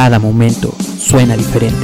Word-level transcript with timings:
Cada 0.00 0.20
momento 0.20 0.70
suena 0.96 1.36
diferente. 1.36 1.74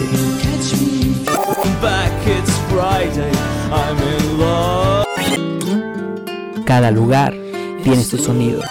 Cada 6.64 6.92
lugar 6.92 7.34
tiene 7.82 8.04
su 8.04 8.16
sonido. 8.16 8.62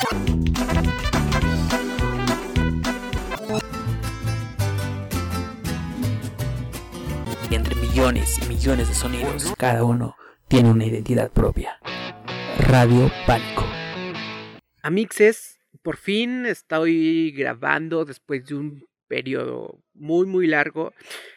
Y 7.51 7.55
entre 7.55 7.75
millones 7.75 8.39
y 8.41 8.47
millones 8.47 8.87
de 8.87 8.95
sonidos, 8.95 9.53
cada 9.57 9.83
uno 9.83 10.15
tiene 10.47 10.71
una 10.71 10.85
identidad 10.85 11.29
propia. 11.29 11.79
Radio 12.59 13.11
Pánico. 13.27 13.65
Amixes, 14.81 15.59
por 15.81 15.97
fin 15.97 16.45
estoy 16.45 17.31
grabando 17.31 18.05
después 18.05 18.45
de 18.45 18.55
un 18.55 18.92
periodo 19.13 19.79
muy 19.93 20.25
muy 20.25 20.47
largo 20.47 20.91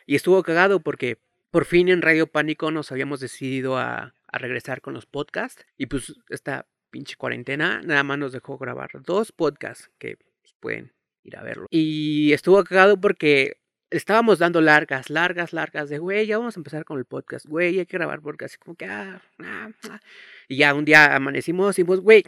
y 0.06 0.14
estuvo 0.14 0.42
cagado 0.42 0.80
porque 0.80 1.18
por 1.50 1.66
fin 1.66 1.90
en 1.90 2.00
Radio 2.00 2.26
Pánico 2.26 2.70
nos 2.70 2.90
habíamos 2.90 3.20
decidido 3.20 3.76
a, 3.76 4.14
a 4.28 4.38
regresar 4.38 4.80
con 4.80 4.94
los 4.94 5.04
podcasts 5.04 5.66
y 5.76 5.84
pues 5.84 6.14
esta 6.30 6.66
pinche 6.90 7.16
cuarentena 7.16 7.82
nada 7.84 8.02
más 8.02 8.16
nos 8.16 8.32
dejó 8.32 8.56
grabar 8.56 8.88
dos 9.04 9.30
podcasts 9.30 9.90
que 9.98 10.16
pues, 10.16 10.54
pueden 10.58 10.94
ir 11.22 11.36
a 11.36 11.42
verlo. 11.42 11.66
Y 11.68 12.32
estuvo 12.32 12.64
cagado 12.64 12.98
porque 12.98 13.60
estábamos 13.90 14.38
dando 14.38 14.62
largas, 14.62 15.10
largas, 15.10 15.52
largas 15.52 15.90
de, 15.90 15.98
güey, 15.98 16.26
ya 16.26 16.38
vamos 16.38 16.56
a 16.56 16.60
empezar 16.60 16.86
con 16.86 16.98
el 16.98 17.04
podcast, 17.04 17.44
güey, 17.44 17.78
hay 17.78 17.84
que 17.86 17.98
grabar 17.98 18.22
podcast, 18.22 18.54
y 18.54 18.58
como 18.58 18.74
que, 18.74 18.86
ah, 18.86 19.20
ah, 19.42 19.68
ah. 19.90 20.00
y 20.48 20.56
ya 20.56 20.72
un 20.72 20.86
día 20.86 21.14
amanecimos 21.14 21.78
y 21.78 21.84
pues, 21.84 22.00
güey, 22.00 22.24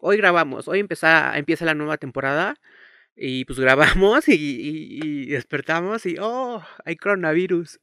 hoy 0.00 0.16
grabamos, 0.16 0.66
hoy 0.66 0.80
empieza, 0.80 1.38
empieza 1.38 1.64
la 1.64 1.74
nueva 1.74 1.96
temporada, 1.98 2.56
y 3.20 3.44
pues 3.44 3.58
grabamos 3.58 4.28
y, 4.28 4.34
y, 4.34 5.26
despertamos 5.26 6.06
y, 6.06 6.16
oh, 6.20 6.62
hay 6.84 6.96
coronavirus. 6.96 7.80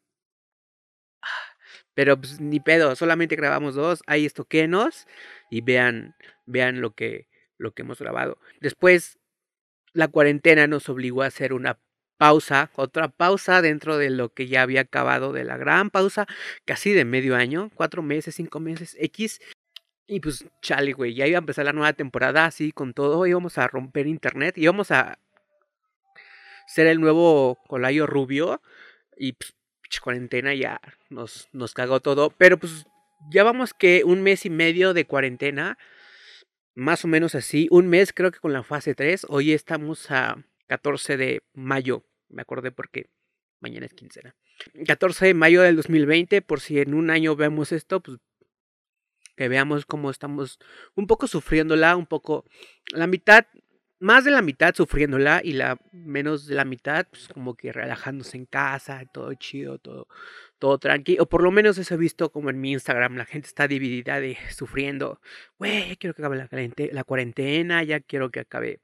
Pero 1.94 2.20
pues 2.20 2.40
ni 2.40 2.60
pedo, 2.60 2.96
solamente 2.96 3.36
grabamos 3.36 3.76
dos, 3.76 4.02
ahí 4.08 4.26
estoquenos 4.26 5.08
y 5.50 5.62
vean, 5.62 6.16
vean 6.46 6.82
lo 6.82 6.94
que, 6.94 7.28
lo 7.58 7.74
que 7.74 7.84
hemos 7.84 8.00
grabado. 8.00 8.40
Después, 8.62 9.20
la 9.94 10.08
cuarentena 10.10 10.68
nos 10.68 10.90
obligó 10.90 11.24
a 11.24 11.28
hacer 11.28 11.54
una 11.54 11.80
pausa, 12.18 12.72
otra 12.76 13.10
pausa 13.10 13.62
dentro 13.62 13.98
de 13.98 14.10
lo 14.10 14.34
que 14.34 14.48
ya 14.48 14.62
había 14.62 14.82
acabado 14.82 15.34
de 15.34 15.44
la 15.44 15.58
gran 15.58 15.90
pausa, 15.90 16.28
casi 16.66 16.94
de 16.94 17.06
medio 17.06 17.36
año, 17.36 17.72
cuatro 17.76 18.02
meses, 18.04 18.36
cinco 18.36 18.60
meses, 18.60 18.96
X. 19.00 19.40
Y 20.08 20.20
pues, 20.20 20.46
chale, 20.62 20.94
güey, 20.94 21.14
ya 21.16 21.28
iba 21.28 21.38
a 21.38 21.40
empezar 21.40 21.66
la 21.66 21.74
nueva 21.74 21.94
temporada 21.94 22.46
así 22.46 22.72
con 22.72 22.94
todo, 22.94 23.26
íbamos 23.26 23.58
a 23.58 23.68
romper 23.68 24.08
internet, 24.08 24.58
íbamos 24.58 24.92
a 24.92 25.18
ser 26.68 26.88
el 26.88 27.00
nuevo 27.00 27.60
Colayo 27.68 28.08
Rubio 28.08 28.62
y 29.18 29.34
pues, 29.34 29.54
cuarentena 30.02 30.54
ya 30.54 30.82
nos, 31.10 31.48
nos 31.54 31.74
cagó 31.74 32.02
todo, 32.02 32.30
pero 32.32 32.58
pues 32.58 32.86
ya 33.30 33.44
vamos 33.44 33.74
que 33.74 34.04
un 34.04 34.22
mes 34.22 34.46
y 34.46 34.50
medio 34.50 34.94
de 34.94 35.06
cuarentena, 35.06 35.78
más 36.74 37.06
o 37.06 37.08
menos 37.08 37.36
así, 37.36 37.68
un 37.72 37.88
mes 37.88 38.14
creo 38.14 38.32
que 38.32 38.40
con 38.40 38.54
la 38.54 38.64
fase 38.64 38.96
3, 38.96 39.28
hoy 39.30 39.54
estamos 39.54 40.12
a 40.12 40.44
14 40.68 41.18
de 41.18 41.44
mayo, 41.54 42.04
me 42.30 42.42
acordé 42.42 42.72
porque 42.72 43.10
mañana 43.60 43.86
es 43.86 43.94
quincena. 43.94 44.36
14 44.86 45.28
de 45.28 45.34
mayo 45.34 45.62
del 45.62 45.76
2020, 45.76 46.42
por 46.42 46.60
si 46.60 46.80
en 46.80 46.94
un 46.94 47.10
año 47.10 47.36
vemos 47.36 47.72
esto, 47.72 48.02
pues 48.02 48.20
que 49.36 49.50
veamos 49.50 49.86
cómo 49.86 50.10
estamos 50.10 50.60
un 50.96 51.08
poco 51.08 51.28
sufriéndola, 51.28 51.98
un 51.98 52.06
poco 52.06 52.46
la 52.92 53.06
mitad, 53.08 53.46
más 54.06 54.24
de 54.24 54.30
la 54.30 54.44
mitad 54.44 54.76
sufriéndola 54.76 55.42
y 55.44 55.54
la 55.54 55.80
menos 55.92 56.46
de 56.46 56.54
la 56.54 56.64
mitad, 56.64 57.08
pues 57.10 57.28
como 57.28 57.56
que 57.56 57.72
relajándose 57.74 58.38
en 58.38 58.46
casa, 58.46 59.04
todo 59.12 59.34
chido, 59.34 59.80
todo, 59.80 60.08
todo 60.60 60.78
tranquilo. 60.78 61.24
O 61.24 61.26
por 61.26 61.42
lo 61.42 61.50
menos 61.50 61.80
eso 61.80 61.96
he 61.96 61.98
visto 61.98 62.32
como 62.32 62.52
en 62.52 62.62
mi 62.62 62.74
Instagram, 62.74 63.18
la 63.18 63.26
gente 63.26 63.48
está 63.48 63.68
dividida 63.68 64.20
de 64.20 64.38
sufriendo, 64.52 65.20
güey, 65.58 65.90
ya 65.90 65.96
quiero 65.96 66.14
que 66.14 66.22
acabe 66.22 66.38
la, 66.38 66.48
la 66.92 67.04
cuarentena, 67.04 67.84
ya 67.84 68.00
quiero 68.00 68.30
que 68.30 68.42
acabe 68.42 68.80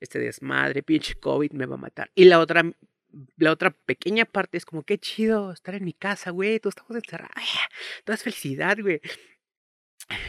este 0.00 0.18
desmadre, 0.18 0.82
pinche 0.82 1.16
COVID 1.16 1.52
me 1.52 1.66
va 1.66 1.74
a 1.74 1.78
matar. 1.78 2.10
Y 2.14 2.24
la 2.24 2.40
otra 2.40 2.64
la 3.36 3.52
otra 3.52 3.72
pequeña 3.72 4.24
parte 4.24 4.56
es 4.56 4.64
como, 4.64 4.84
qué 4.84 4.96
chido 4.96 5.52
estar 5.52 5.74
en 5.74 5.84
mi 5.84 5.92
casa, 5.92 6.30
güey, 6.30 6.58
todos 6.60 6.76
estamos 6.76 6.96
encerrados, 6.96 7.34
toda 8.04 8.14
es 8.14 8.22
felicidad, 8.22 8.78
güey. 8.80 9.02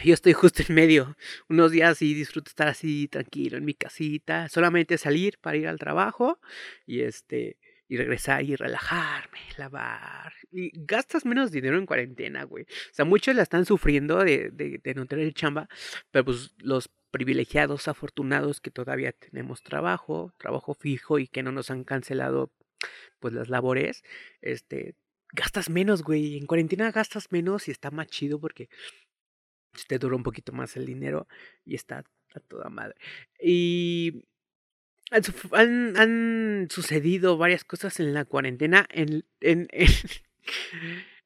Yo 0.04 0.14
estoy 0.14 0.32
justo 0.32 0.62
en 0.66 0.74
medio, 0.74 1.16
unos 1.48 1.70
días 1.72 2.00
y 2.02 2.14
disfruto 2.14 2.48
estar 2.48 2.68
así 2.68 3.08
tranquilo 3.08 3.56
en 3.56 3.64
mi 3.64 3.74
casita, 3.74 4.48
solamente 4.48 4.98
salir 4.98 5.38
para 5.38 5.56
ir 5.56 5.68
al 5.68 5.78
trabajo 5.78 6.40
y 6.86 7.00
este 7.00 7.58
y 7.86 7.98
regresar 7.98 8.42
y 8.42 8.56
relajarme, 8.56 9.38
lavar. 9.58 10.32
Y 10.50 10.70
gastas 10.74 11.26
menos 11.26 11.50
dinero 11.50 11.76
en 11.76 11.84
cuarentena, 11.84 12.44
güey. 12.44 12.64
O 12.64 12.94
sea, 12.94 13.04
muchos 13.04 13.36
la 13.36 13.42
están 13.42 13.66
sufriendo 13.66 14.18
de, 14.24 14.50
de, 14.50 14.80
de 14.82 14.94
no 14.94 15.04
tener 15.06 15.32
chamba, 15.34 15.68
pero 16.10 16.24
pues 16.24 16.54
los 16.58 16.88
privilegiados, 17.10 17.86
afortunados 17.86 18.60
que 18.60 18.70
todavía 18.70 19.12
tenemos 19.12 19.62
trabajo, 19.62 20.32
trabajo 20.38 20.74
fijo 20.74 21.18
y 21.18 21.28
que 21.28 21.42
no 21.42 21.52
nos 21.52 21.70
han 21.70 21.84
cancelado 21.84 22.50
pues 23.20 23.34
las 23.34 23.48
labores, 23.48 24.02
este, 24.40 24.96
gastas 25.34 25.68
menos, 25.68 26.02
güey. 26.02 26.38
En 26.38 26.46
cuarentena 26.46 26.90
gastas 26.90 27.30
menos 27.30 27.68
y 27.68 27.70
está 27.70 27.90
más 27.90 28.06
chido 28.06 28.40
porque 28.40 28.68
te 29.86 29.98
dura 29.98 30.16
un 30.16 30.22
poquito 30.22 30.52
más 30.52 30.76
el 30.76 30.86
dinero 30.86 31.26
y 31.64 31.74
está 31.74 32.04
a 32.34 32.40
toda 32.40 32.68
madre. 32.68 32.94
Y 33.40 34.24
han, 35.10 36.68
sucedido 36.70 37.36
varias 37.36 37.64
cosas 37.64 38.00
en 38.00 38.14
la 38.14 38.24
cuarentena, 38.24 38.86
en, 38.90 39.24
en, 39.40 39.68
en, 39.70 39.88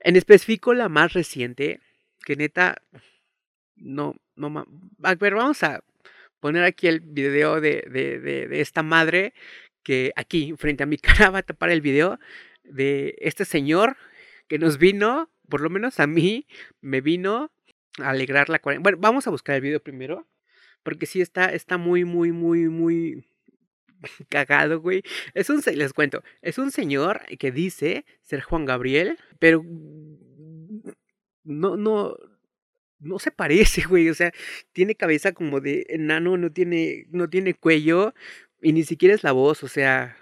específico 0.16 0.74
la 0.74 0.88
más 0.88 1.12
reciente, 1.12 1.80
que 2.24 2.36
neta, 2.36 2.82
no, 3.76 4.16
no, 4.36 4.66
a 5.02 5.14
ver, 5.14 5.34
vamos 5.34 5.62
a 5.62 5.82
poner 6.40 6.64
aquí 6.64 6.86
el 6.86 7.00
video 7.00 7.60
de, 7.60 7.84
de, 7.90 8.18
de, 8.18 8.60
esta 8.60 8.82
madre 8.82 9.32
que 9.82 10.12
aquí 10.16 10.54
frente 10.56 10.82
a 10.82 10.86
mi 10.86 10.98
cara 10.98 11.30
va 11.30 11.38
a 11.38 11.42
tapar 11.42 11.70
el 11.70 11.80
video 11.80 12.18
de 12.64 13.16
este 13.20 13.44
señor 13.44 13.96
que 14.48 14.58
nos 14.58 14.78
vino, 14.78 15.30
por 15.48 15.60
lo 15.60 15.70
menos 15.70 16.00
a 16.00 16.06
mí, 16.06 16.46
me 16.80 17.00
vino 17.00 17.50
alegrar 18.02 18.48
la 18.48 18.58
cuarentena. 18.58 18.82
Bueno, 18.82 18.98
vamos 19.00 19.26
a 19.26 19.30
buscar 19.30 19.56
el 19.56 19.62
video 19.62 19.80
primero, 19.80 20.26
porque 20.82 21.06
sí 21.06 21.20
está, 21.20 21.52
está 21.52 21.78
muy, 21.78 22.04
muy, 22.04 22.32
muy, 22.32 22.68
muy 22.68 23.24
cagado, 24.28 24.80
güey. 24.80 25.02
Es 25.34 25.50
un, 25.50 25.62
les 25.74 25.92
cuento, 25.92 26.22
es 26.42 26.58
un 26.58 26.70
señor 26.70 27.22
que 27.38 27.52
dice 27.52 28.04
ser 28.22 28.42
Juan 28.42 28.64
Gabriel, 28.64 29.18
pero 29.38 29.64
no, 31.44 31.76
no, 31.76 32.16
no 33.00 33.18
se 33.18 33.30
parece, 33.30 33.82
güey. 33.88 34.08
O 34.08 34.14
sea, 34.14 34.32
tiene 34.72 34.94
cabeza 34.94 35.32
como 35.32 35.60
de 35.60 35.86
enano, 35.88 36.36
no 36.36 36.52
tiene, 36.52 37.06
no 37.10 37.28
tiene 37.28 37.54
cuello 37.54 38.14
y 38.60 38.72
ni 38.72 38.84
siquiera 38.84 39.14
es 39.14 39.24
la 39.24 39.32
voz. 39.32 39.62
O 39.62 39.68
sea, 39.68 40.16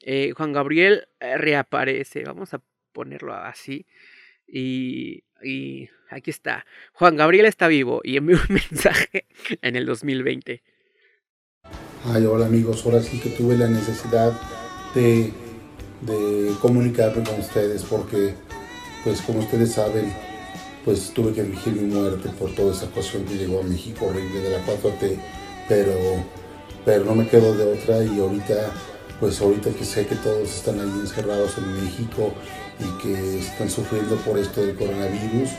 eh, 0.00 0.32
Juan 0.36 0.52
Gabriel 0.52 1.08
eh, 1.20 1.36
reaparece. 1.38 2.24
Vamos 2.24 2.54
a 2.54 2.62
ponerlo 2.92 3.34
así. 3.34 3.86
Y, 4.46 5.24
y 5.42 5.88
aquí 6.10 6.30
está. 6.30 6.66
Juan 6.92 7.16
Gabriel 7.16 7.46
está 7.46 7.68
vivo 7.68 8.00
y 8.04 8.16
envió 8.16 8.38
un 8.48 8.54
mensaje 8.70 9.26
en 9.62 9.76
el 9.76 9.86
2020. 9.86 10.62
Ay, 12.04 12.24
hola 12.24 12.46
amigos, 12.46 12.82
ahora 12.86 13.02
sí 13.02 13.20
que 13.20 13.28
tuve 13.30 13.56
la 13.56 13.68
necesidad 13.68 14.32
de, 14.94 15.32
comunicarme 16.60 17.22
con 17.22 17.38
ustedes 17.38 17.82
porque, 17.84 18.34
pues 19.04 19.20
como 19.20 19.40
ustedes 19.40 19.72
saben, 19.72 20.10
pues 20.84 21.12
tuve 21.12 21.34
que 21.34 21.42
elegir 21.42 21.74
mi 21.74 21.92
muerte 21.92 22.30
por 22.38 22.54
toda 22.54 22.72
esa 22.72 22.86
cuestión 22.86 23.26
que 23.26 23.34
llegó 23.34 23.60
a 23.60 23.64
México 23.64 24.06
horrible 24.06 24.40
de 24.40 24.50
la 24.50 24.64
4T, 24.64 25.18
pero, 25.68 25.94
pero 26.86 27.04
no 27.04 27.14
me 27.14 27.28
quedo 27.28 27.54
de 27.54 27.64
otra 27.64 28.02
y 28.02 28.18
ahorita, 28.18 28.72
pues 29.20 29.40
ahorita 29.40 29.70
que 29.70 29.84
sé 29.84 30.06
que 30.06 30.16
todos 30.16 30.48
están 30.48 30.80
ahí 30.80 31.00
encerrados 31.00 31.58
en 31.58 31.84
México 31.84 32.32
y 32.78 33.02
que 33.02 33.38
están 33.40 33.68
sufriendo 33.68 34.16
por 34.16 34.38
esto 34.38 34.62
del 34.62 34.74
coronavirus, 34.74 35.50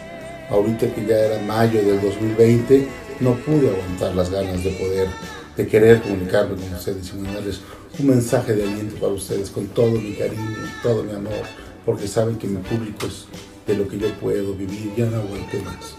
ahorita 0.49 0.93
que 0.93 1.05
ya 1.05 1.17
era 1.17 1.41
mayo 1.43 1.79
del 1.81 2.01
2020, 2.01 2.87
no 3.19 3.35
pude 3.35 3.69
aguantar 3.69 4.15
las 4.15 4.31
ganas 4.31 4.63
de 4.63 4.71
poder 4.71 5.07
de 5.55 5.67
querer 5.67 6.01
comunicarme 6.01 6.55
con 6.55 6.73
ustedes 6.73 7.11
y 7.13 7.17
mandarles 7.17 7.61
un 7.99 8.07
mensaje 8.07 8.53
de 8.53 8.63
aliento 8.63 8.95
para 8.95 9.11
ustedes 9.11 9.49
con 9.49 9.67
todo 9.67 9.91
mi 9.91 10.13
cariño, 10.13 10.57
todo 10.81 11.03
mi 11.03 11.11
amor, 11.11 11.43
porque 11.85 12.07
saben 12.07 12.37
que 12.37 12.47
mi 12.47 12.61
público 12.61 13.05
es 13.05 13.25
de 13.67 13.75
lo 13.75 13.87
que 13.87 13.99
yo 13.99 14.11
puedo 14.19 14.53
vivir, 14.53 14.93
ya 14.95 15.05
no 15.05 15.17
aguanto 15.17 15.57
más, 15.63 15.95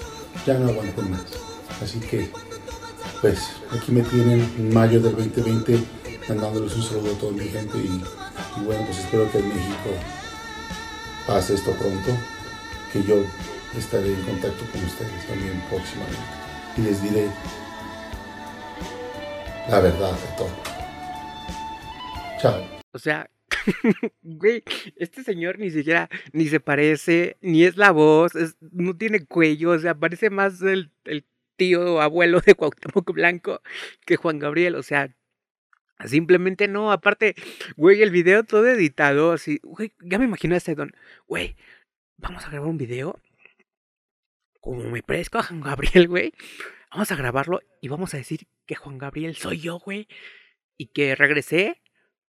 ya 0.46 0.58
no 0.58 0.68
aguanto 0.68 1.02
más. 1.02 1.24
Así 1.82 2.00
que, 2.00 2.30
pues, 3.20 3.38
aquí 3.70 3.92
me 3.92 4.02
tienen 4.02 4.40
en 4.58 4.72
mayo 4.72 5.00
del 5.00 5.14
2020 5.16 5.78
mandándoles 6.28 6.74
un 6.74 6.82
saludo 6.82 7.14
a 7.14 7.18
toda 7.18 7.32
mi 7.32 7.48
gente 7.48 7.78
y, 7.78 8.02
bueno, 8.64 8.84
pues 8.86 8.98
espero 8.98 9.30
que 9.30 9.38
en 9.38 9.48
México 9.48 9.90
pase 11.26 11.54
esto 11.54 11.72
pronto, 11.72 12.10
que 12.92 13.02
yo 13.02 13.24
estaré 13.76 14.08
en 14.08 14.22
contacto 14.22 14.64
con 14.72 14.84
ustedes 14.84 15.26
también 15.26 15.62
próximamente 15.68 16.18
y 16.76 16.82
les 16.82 17.02
diré 17.02 17.28
la 19.68 19.80
verdad 19.80 20.12
de 20.12 20.36
todo. 20.36 20.50
Chao. 22.40 22.64
O 22.92 22.98
sea, 22.98 23.30
güey, 24.22 24.62
este 24.96 25.22
señor 25.22 25.58
ni 25.58 25.70
siquiera, 25.70 26.08
ni 26.32 26.48
se 26.48 26.60
parece, 26.60 27.36
ni 27.40 27.64
es 27.64 27.76
la 27.76 27.92
voz, 27.92 28.32
no 28.60 28.96
tiene 28.96 29.24
cuello, 29.24 29.70
o 29.70 29.78
sea, 29.78 29.94
parece 29.94 30.30
más 30.30 30.60
el, 30.62 30.90
el 31.04 31.24
tío 31.56 32.00
abuelo 32.00 32.40
de 32.40 32.54
Cuauhtémoc 32.54 33.12
Blanco 33.12 33.62
que 34.04 34.16
Juan 34.16 34.38
Gabriel, 34.38 34.74
o 34.74 34.82
sea, 34.82 35.14
simplemente 36.06 36.68
no, 36.68 36.92
aparte, 36.92 37.34
güey, 37.76 38.02
el 38.02 38.10
video 38.10 38.44
todo 38.44 38.66
editado, 38.68 39.32
así, 39.32 39.60
güey, 39.62 39.92
ya 40.00 40.18
me 40.18 40.24
imagino 40.24 40.56
este 40.56 40.74
don, 40.74 40.92
güey, 41.26 41.56
vamos 42.16 42.44
a 42.44 42.50
grabar 42.50 42.68
un 42.68 42.78
video, 42.78 43.18
como 44.60 44.82
me 44.84 45.02
parezco 45.02 45.38
a 45.38 45.42
Juan 45.42 45.60
Gabriel, 45.60 46.08
güey, 46.08 46.32
vamos 46.90 47.10
a 47.10 47.16
grabarlo 47.16 47.60
y 47.80 47.88
vamos 47.88 48.14
a 48.14 48.18
decir 48.18 48.46
que 48.66 48.74
Juan 48.74 48.98
Gabriel 48.98 49.34
soy 49.36 49.60
yo, 49.60 49.78
güey, 49.78 50.08
y 50.76 50.86
que 50.86 51.14
regresé 51.14 51.82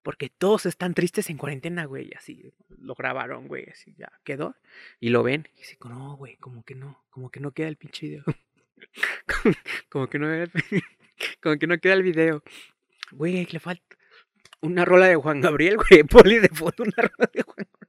porque 0.03 0.29
todos 0.29 0.65
están 0.65 0.93
tristes 0.93 1.29
en 1.29 1.37
cuarentena, 1.37 1.85
güey. 1.85 2.11
Así 2.15 2.53
lo 2.77 2.93
grabaron, 2.93 3.47
güey. 3.47 3.69
Así 3.69 3.95
ya 3.97 4.11
quedó. 4.23 4.55
Y 4.99 5.09
lo 5.09 5.23
ven. 5.23 5.47
Y 5.55 5.59
dice, 5.59 5.77
no, 5.85 6.17
güey, 6.17 6.35
como 6.37 6.63
que 6.63 6.75
no. 6.75 7.03
Como 7.09 7.31
que 7.31 7.39
no 7.39 7.51
queda 7.51 7.69
el 7.69 7.77
pinche 7.77 8.07
video. 8.07 8.23
como, 9.89 10.07
que 10.07 10.19
no 10.19 10.27
como 11.41 11.57
que 11.57 11.67
no 11.67 11.77
queda 11.79 11.93
el 11.93 12.03
video. 12.03 12.43
Güey, 13.15 13.45
le 13.45 13.59
falta 13.59 13.83
una 14.61 14.85
rola 14.85 15.07
de 15.07 15.15
Juan 15.15 15.41
Gabriel, 15.41 15.77
güey. 15.89 16.03
Poli 16.03 16.39
de 16.39 16.49
foto, 16.49 16.83
una 16.83 16.95
rola 16.97 17.29
de 17.33 17.43
Juan 17.43 17.67
Gabriel. 17.79 17.83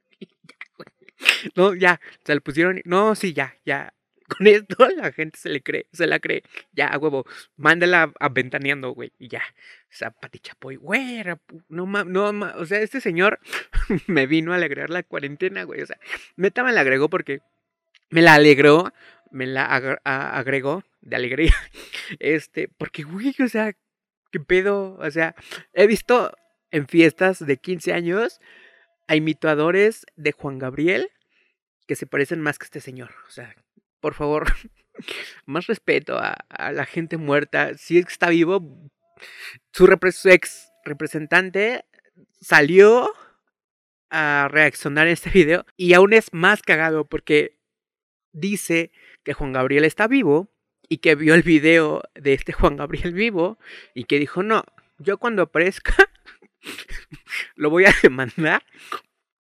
No, 1.55 1.73
ya. 1.73 1.99
Se 2.23 2.35
le 2.35 2.41
pusieron. 2.41 2.81
No, 2.85 3.15
sí, 3.15 3.33
ya, 3.33 3.55
ya. 3.65 3.93
Con 4.37 4.47
esto 4.47 4.87
la 4.89 5.11
gente 5.11 5.37
se 5.37 5.49
le 5.49 5.61
cree, 5.61 5.87
se 5.91 6.07
la 6.07 6.19
cree. 6.19 6.43
Ya, 6.73 6.97
huevo, 6.97 7.25
mándala 7.57 8.11
a 8.19 8.29
ventaneando, 8.29 8.91
güey. 8.91 9.11
Y 9.19 9.27
ya. 9.27 9.43
O 9.83 9.97
sea, 9.97 10.11
Pati 10.11 10.39
Chapoy, 10.39 10.75
güey, 10.75 11.23
no 11.69 11.85
no 11.85 12.29
o 12.57 12.65
sea, 12.65 12.79
este 12.79 13.01
señor 13.01 13.39
me 14.07 14.25
vino 14.27 14.51
a 14.51 14.55
alegrar 14.55 14.89
la 14.89 15.03
cuarentena, 15.03 15.63
güey. 15.63 15.81
O 15.81 15.85
sea, 15.85 15.99
meta 16.35 16.63
me 16.63 16.73
la 16.73 16.81
agregó 16.81 17.09
porque 17.09 17.41
me 18.09 18.21
la 18.21 18.33
alegró, 18.33 18.91
me 19.31 19.45
la 19.45 19.65
agregó 20.03 20.83
de 21.01 21.15
alegría. 21.15 21.53
Este, 22.19 22.67
porque, 22.67 23.03
güey, 23.03 23.35
o 23.43 23.47
sea, 23.47 23.73
qué 24.35 24.39
pedo. 24.41 24.97
O 24.99 25.11
sea, 25.11 25.35
he 25.73 25.87
visto 25.87 26.35
en 26.71 26.87
fiestas 26.87 27.45
de 27.45 27.57
15 27.57 27.93
años 27.93 28.39
a 29.07 29.15
imitadores 29.15 30.05
de 30.15 30.33
Juan 30.33 30.59
Gabriel 30.59 31.09
que 31.87 31.95
se 31.95 32.07
parecen 32.07 32.41
más 32.41 32.57
que 32.59 32.65
este 32.65 32.81
señor. 32.81 33.11
O 33.27 33.31
sea, 33.31 33.55
por 34.01 34.13
favor, 34.13 34.51
más 35.45 35.67
respeto 35.67 36.17
a, 36.19 36.35
la 36.71 36.85
gente 36.85 37.17
muerta. 37.17 37.77
Si 37.77 37.97
es 37.97 38.05
que 38.05 38.11
está 38.11 38.29
vivo, 38.29 38.89
su, 39.71 39.85
ex 40.25 40.69
representante 40.83 41.85
salió 42.41 43.13
a 44.09 44.49
reaccionar 44.51 45.07
a 45.07 45.11
este 45.11 45.29
video 45.29 45.65
y 45.77 45.93
aún 45.93 46.13
es 46.13 46.33
más 46.33 46.61
cagado 46.61 47.05
porque 47.05 47.57
dice 48.33 48.91
que 49.23 49.33
Juan 49.33 49.53
Gabriel 49.53 49.85
está 49.85 50.07
vivo 50.07 50.54
y 50.89 50.97
que 50.97 51.15
vio 51.15 51.33
el 51.33 51.43
video 51.43 52.03
de 52.15 52.33
este 52.33 52.53
Juan 52.53 52.77
Gabriel 52.77 53.13
vivo 53.13 53.57
y 53.93 54.05
que 54.05 54.19
dijo, 54.19 54.43
no, 54.43 54.63
yo 54.97 55.17
cuando 55.17 55.43
aparezca 55.43 55.95
lo 57.55 57.69
voy 57.69 57.85
a 57.85 57.93
demandar 58.01 58.63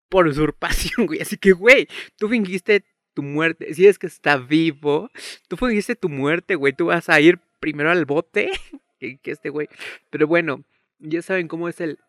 por 0.10 0.28
usurpación, 0.28 1.08
güey. 1.08 1.22
Así 1.22 1.38
que, 1.38 1.54
güey, 1.54 1.88
tú 2.18 2.28
fingiste 2.28 2.84
tu 3.14 3.24
muerte, 3.24 3.74
si 3.74 3.88
es 3.88 4.00
que 4.00 4.08
está 4.08 4.38
vivo, 4.38 5.10
tú 5.48 5.58
fingiste 5.58 5.96
tu 5.96 6.10
muerte, 6.10 6.56
güey, 6.56 6.74
tú 6.74 6.88
vas 6.88 7.10
a 7.10 7.20
ir 7.20 7.40
primero 7.60 7.92
al 7.92 8.06
bote 8.06 8.52
que, 9.00 9.20
este 9.24 9.50
güey. 9.50 9.70
Pero 10.10 10.28
bueno, 10.28 10.64
ya 11.00 11.22
saben 11.22 11.48
cómo 11.48 11.70
es 11.70 11.82
el, 11.82 12.00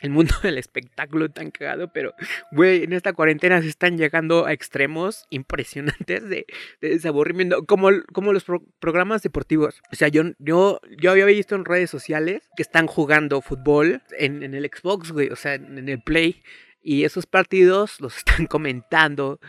el 0.00 0.10
mundo 0.10 0.34
del 0.42 0.58
espectáculo 0.58 1.30
tan 1.30 1.50
cagado, 1.50 1.92
pero, 1.92 2.14
güey, 2.52 2.84
en 2.84 2.92
esta 2.92 3.12
cuarentena 3.12 3.60
se 3.62 3.68
están 3.68 3.98
llegando 3.98 4.46
a 4.46 4.52
extremos 4.52 5.26
impresionantes 5.30 6.28
de, 6.28 6.46
de 6.80 6.88
desaburrimiento, 6.88 7.64
como, 7.66 7.90
como 8.12 8.32
los 8.32 8.44
programas 8.78 9.22
deportivos. 9.22 9.80
O 9.92 9.96
sea, 9.96 10.08
yo, 10.08 10.22
yo, 10.38 10.80
yo 10.98 11.10
había 11.10 11.26
visto 11.26 11.54
en 11.54 11.64
redes 11.64 11.90
sociales 11.90 12.48
que 12.56 12.62
están 12.62 12.86
jugando 12.86 13.40
fútbol 13.40 14.02
en, 14.18 14.42
en 14.42 14.54
el 14.54 14.70
Xbox, 14.72 15.12
güey, 15.12 15.28
o 15.30 15.36
sea, 15.36 15.54
en 15.54 15.88
el 15.88 16.00
Play, 16.02 16.42
y 16.82 17.04
esos 17.04 17.26
partidos 17.26 18.00
los 18.00 18.16
están 18.18 18.46
comentando 18.46 19.40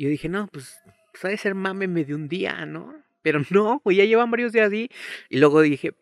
y 0.00 0.04
yo 0.04 0.08
dije, 0.08 0.30
no, 0.30 0.46
pues, 0.46 0.80
sabe 1.12 1.36
ser 1.36 1.54
mame 1.54 1.86
de 1.86 2.14
un 2.14 2.26
día, 2.26 2.64
¿no? 2.64 3.04
Pero 3.20 3.42
no, 3.50 3.82
güey, 3.84 3.98
ya 3.98 4.06
llevan 4.06 4.30
varios 4.30 4.50
días 4.50 4.68
así. 4.68 4.88
Y 5.28 5.38
luego 5.38 5.60
dije, 5.60 5.92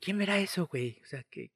¿quién 0.00 0.16
verá 0.16 0.38
eso, 0.38 0.68
güey? 0.68 1.00
O 1.02 1.06
sea, 1.06 1.24
¿qué, 1.28 1.50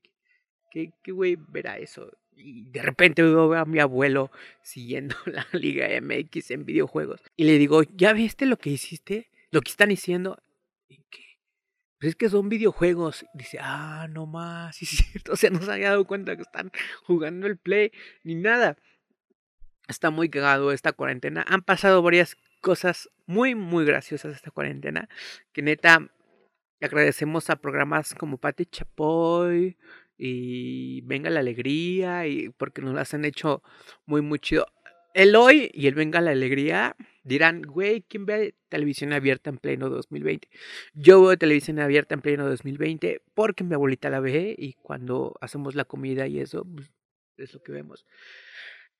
qué, 0.70 0.92
qué 1.02 1.12
güey 1.12 1.36
verá 1.36 1.78
eso? 1.78 2.10
Y 2.38 2.62
de 2.70 2.82
repente 2.82 3.22
veo 3.22 3.52
a 3.54 3.64
mi 3.64 3.80
abuelo 3.80 4.30
siguiendo 4.62 5.16
la 5.26 5.46
Liga 5.52 5.88
MX 6.00 6.52
en 6.52 6.64
videojuegos. 6.64 7.20
Y 7.36 7.44
le 7.44 7.58
digo, 7.58 7.82
¿ya 7.82 8.12
viste 8.12 8.46
lo 8.46 8.56
que 8.58 8.70
hiciste? 8.70 9.28
Lo 9.50 9.60
que 9.60 9.70
están 9.70 9.88
diciendo. 9.88 10.38
¿En 10.88 11.04
qué? 11.10 11.38
Pues 11.98 12.10
es 12.10 12.16
que 12.16 12.28
son 12.28 12.48
videojuegos. 12.48 13.26
Dice, 13.34 13.58
ah, 13.60 14.06
no 14.10 14.26
más, 14.26 14.76
sí 14.76 14.84
es 14.84 14.90
cierto. 14.90 15.32
O 15.32 15.36
sea, 15.36 15.50
no 15.50 15.60
se 15.60 15.72
había 15.72 15.90
dado 15.90 16.06
cuenta 16.06 16.36
que 16.36 16.42
están 16.42 16.70
jugando 17.04 17.46
el 17.46 17.58
play 17.58 17.92
ni 18.22 18.36
nada. 18.36 18.76
Está 19.88 20.10
muy 20.10 20.28
cagado 20.28 20.70
esta 20.70 20.92
cuarentena. 20.92 21.44
Han 21.48 21.62
pasado 21.62 22.02
varias 22.02 22.36
cosas 22.60 23.08
muy, 23.26 23.54
muy 23.54 23.84
graciosas 23.84 24.36
esta 24.36 24.50
cuarentena. 24.50 25.08
Que 25.52 25.62
neta, 25.62 26.08
agradecemos 26.80 27.50
a 27.50 27.56
programas 27.56 28.14
como 28.14 28.38
Pati 28.38 28.66
Chapoy 28.66 29.76
y 30.18 31.00
Venga 31.02 31.30
la 31.30 31.40
Alegría. 31.40 32.26
Y 32.26 32.50
porque 32.50 32.82
nos 32.82 32.94
las 32.94 33.14
han 33.14 33.24
hecho 33.24 33.62
muy, 34.06 34.20
muy 34.20 34.38
chido. 34.38 34.66
El 35.14 35.34
hoy 35.36 35.70
y 35.72 35.86
el 35.86 35.94
Venga 35.94 36.20
la 36.20 36.32
Alegría 36.32 36.96
dirán, 37.22 37.62
güey, 37.62 38.02
¿quién 38.02 38.26
ve 38.26 38.54
televisión 38.68 39.12
abierta 39.12 39.50
en 39.50 39.58
pleno 39.58 39.88
2020? 39.88 40.48
Yo 40.94 41.22
veo 41.22 41.36
televisión 41.36 41.78
abierta 41.78 42.14
en 42.14 42.20
pleno 42.20 42.48
2020 42.48 43.22
porque 43.34 43.64
mi 43.64 43.74
abuelita 43.74 44.10
la 44.10 44.20
ve 44.20 44.54
y 44.56 44.74
cuando 44.74 45.36
hacemos 45.40 45.74
la 45.74 45.84
comida 45.84 46.26
y 46.26 46.40
eso, 46.40 46.64
pues, 46.64 46.90
es 47.36 47.54
lo 47.54 47.62
que 47.62 47.72
vemos. 47.72 48.04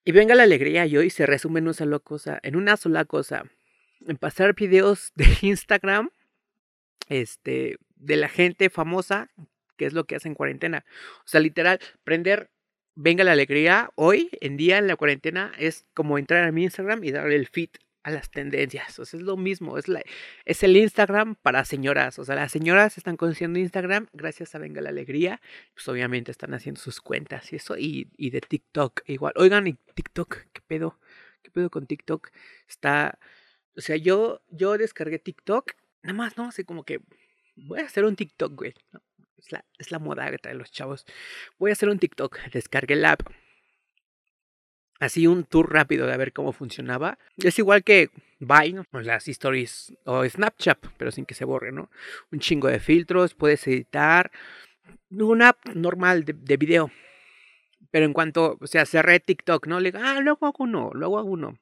Y 0.05 0.13
venga 0.13 0.35
la 0.35 0.45
alegría 0.45 0.87
y 0.87 0.97
hoy 0.97 1.11
se 1.11 1.27
resume 1.27 1.59
en 1.59 1.65
una 1.65 1.75
sola 1.75 1.99
cosa, 1.99 2.41
en 2.43 2.57
una 2.57 2.77
sola 2.77 3.05
cosa, 3.05 3.45
en 4.07 4.17
pasar 4.17 4.55
videos 4.55 5.13
de 5.15 5.27
Instagram, 5.43 6.11
este, 7.09 7.77
de 7.97 8.17
la 8.17 8.29
gente 8.29 8.71
famosa, 8.71 9.31
que 9.79 9.87
es 9.87 9.95
lo 9.95 10.05
que 10.05 10.17
hace 10.17 10.29
en 10.29 10.35
cuarentena. 10.35 10.85
O 11.21 11.29
sea, 11.29 11.41
literal, 11.41 11.81
prender 12.05 12.51
venga 13.01 13.23
la 13.23 13.33
alegría 13.33 13.91
hoy 13.95 14.29
en 14.41 14.57
día 14.57 14.77
en 14.79 14.89
la 14.89 14.97
cuarentena 14.97 15.53
es 15.57 15.87
como 15.95 16.19
entrar 16.19 16.45
a 16.45 16.51
mi 16.51 16.65
Instagram 16.65 17.05
y 17.05 17.13
darle 17.13 17.37
el 17.37 17.47
feed 17.47 17.71
a 18.03 18.11
las 18.11 18.31
tendencias. 18.31 18.99
O 18.99 19.05
sea, 19.05 19.19
es 19.19 19.25
lo 19.25 19.37
mismo, 19.37 19.79
es, 19.79 19.87
la, 19.87 20.03
es 20.45 20.63
el 20.65 20.77
Instagram 20.77 21.37
para 21.37 21.65
señoras. 21.65 22.19
O 22.19 22.25
sea, 22.25 22.35
las 22.35 22.51
señoras 22.51 22.99
están 22.99 23.17
conociendo 23.17 23.61
Instagram 23.61 24.09
gracias 24.13 24.55
a 24.55 24.59
Venga 24.59 24.81
la 24.81 24.89
Alegría. 24.89 25.41
Pues 25.75 25.87
obviamente 25.89 26.33
están 26.33 26.55
haciendo 26.55 26.81
sus 26.81 27.01
cuentas 27.01 27.53
y 27.53 27.57
eso. 27.57 27.79
Y, 27.79 28.09
y 28.17 28.31
de 28.31 28.41
TikTok 28.41 29.03
igual. 29.07 29.33
Oigan, 29.37 29.69
y 29.69 29.75
TikTok, 29.95 30.37
¿qué 30.53 30.61
pedo? 30.67 30.99
¿Qué 31.43 31.51
pedo 31.51 31.71
con 31.71 31.87
TikTok? 31.87 32.31
Está... 32.69 33.19
O 33.77 33.81
sea, 33.81 33.95
yo, 33.95 34.43
yo 34.49 34.77
descargué 34.77 35.21
TikTok. 35.21 35.73
Nada 36.03 36.15
más, 36.15 36.37
¿no? 36.37 36.49
Así 36.49 36.65
como 36.65 36.85
que 36.85 37.01
voy 37.55 37.81
a 37.81 37.85
hacer 37.85 38.05
un 38.05 38.17
TikTok, 38.17 38.55
güey. 38.55 38.75
Es, 39.39 39.53
la, 39.53 39.65
es 39.79 39.91
la 39.91 39.99
moda 39.99 40.31
que 40.31 40.39
traen 40.39 40.59
los 40.59 40.71
chavos. 40.71 41.07
Voy 41.59 41.71
a 41.71 41.73
hacer 41.73 41.89
un 41.89 41.99
TikTok. 41.99 42.39
Descargué 42.53 42.95
el 42.95 43.05
app 43.05 43.23
así 45.01 45.27
un 45.27 45.45
tour 45.45 45.73
rápido 45.73 46.07
de 46.07 46.17
ver 46.17 46.33
cómo 46.33 46.53
funcionaba. 46.53 47.19
Es 47.37 47.59
igual 47.59 47.85
que 47.85 48.11
Vine, 48.41 48.85
o 48.93 49.01
las 49.01 49.27
stories 49.27 49.97
o 50.05 50.25
Snapchat, 50.25 50.79
pero 50.97 51.11
sin 51.11 51.27
que 51.27 51.35
se 51.35 51.45
borre, 51.45 51.73
¿no? 51.73 51.91
Un 52.31 52.39
chingo 52.39 52.69
de 52.69 52.79
filtros, 52.79 53.35
puedes 53.35 53.67
editar. 53.67 54.31
Una 55.11 55.51
app 55.51 55.67
normal 55.75 56.25
de, 56.25 56.35
de 56.35 56.57
video. 56.57 56.91
Pero 57.91 58.07
en 58.07 58.13
cuanto, 58.13 58.59
o 58.61 58.67
sea, 58.67 58.87
cerré 58.87 59.21
TikTok, 59.21 59.67
¿no? 59.67 59.81
Le 59.81 59.91
digo, 59.91 60.05
ah, 60.05 60.21
luego 60.21 60.47
hago 60.47 60.65
uno, 60.65 60.91
luego 60.95 61.19
hago 61.19 61.29
uno. 61.29 61.59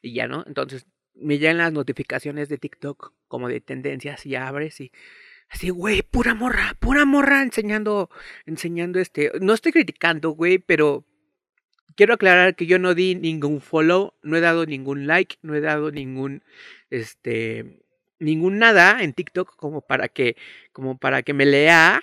Y 0.00 0.14
ya, 0.14 0.28
¿no? 0.28 0.44
Entonces 0.46 0.86
me 1.14 1.38
llegan 1.38 1.58
las 1.58 1.72
notificaciones 1.72 2.48
de 2.48 2.58
TikTok 2.58 3.12
como 3.26 3.48
de 3.48 3.60
tendencias 3.60 4.24
y 4.24 4.36
abres 4.36 4.80
y 4.80 4.92
así, 5.48 5.70
güey, 5.70 6.02
pura 6.02 6.34
morra, 6.34 6.76
pura 6.80 7.04
morra 7.04 7.42
enseñando, 7.42 8.10
enseñando 8.46 9.00
este. 9.00 9.32
No 9.40 9.54
estoy 9.54 9.72
criticando, 9.72 10.30
güey, 10.30 10.58
pero 10.58 11.04
quiero 11.98 12.14
aclarar 12.14 12.54
que 12.54 12.66
yo 12.66 12.78
no 12.78 12.94
di 12.94 13.14
ningún 13.16 13.60
follow, 13.60 14.14
no 14.22 14.36
he 14.36 14.40
dado 14.40 14.66
ningún 14.66 15.06
like, 15.06 15.36
no 15.42 15.54
he 15.54 15.60
dado 15.60 15.90
ningún, 15.90 16.44
este, 16.90 17.82
ningún 18.20 18.58
nada 18.58 19.02
en 19.02 19.12
TikTok 19.12 19.56
como 19.56 19.80
para 19.80 20.08
que, 20.08 20.36
como 20.72 20.96
para 20.98 21.22
que 21.22 21.34
me 21.34 21.44
lea 21.44 22.02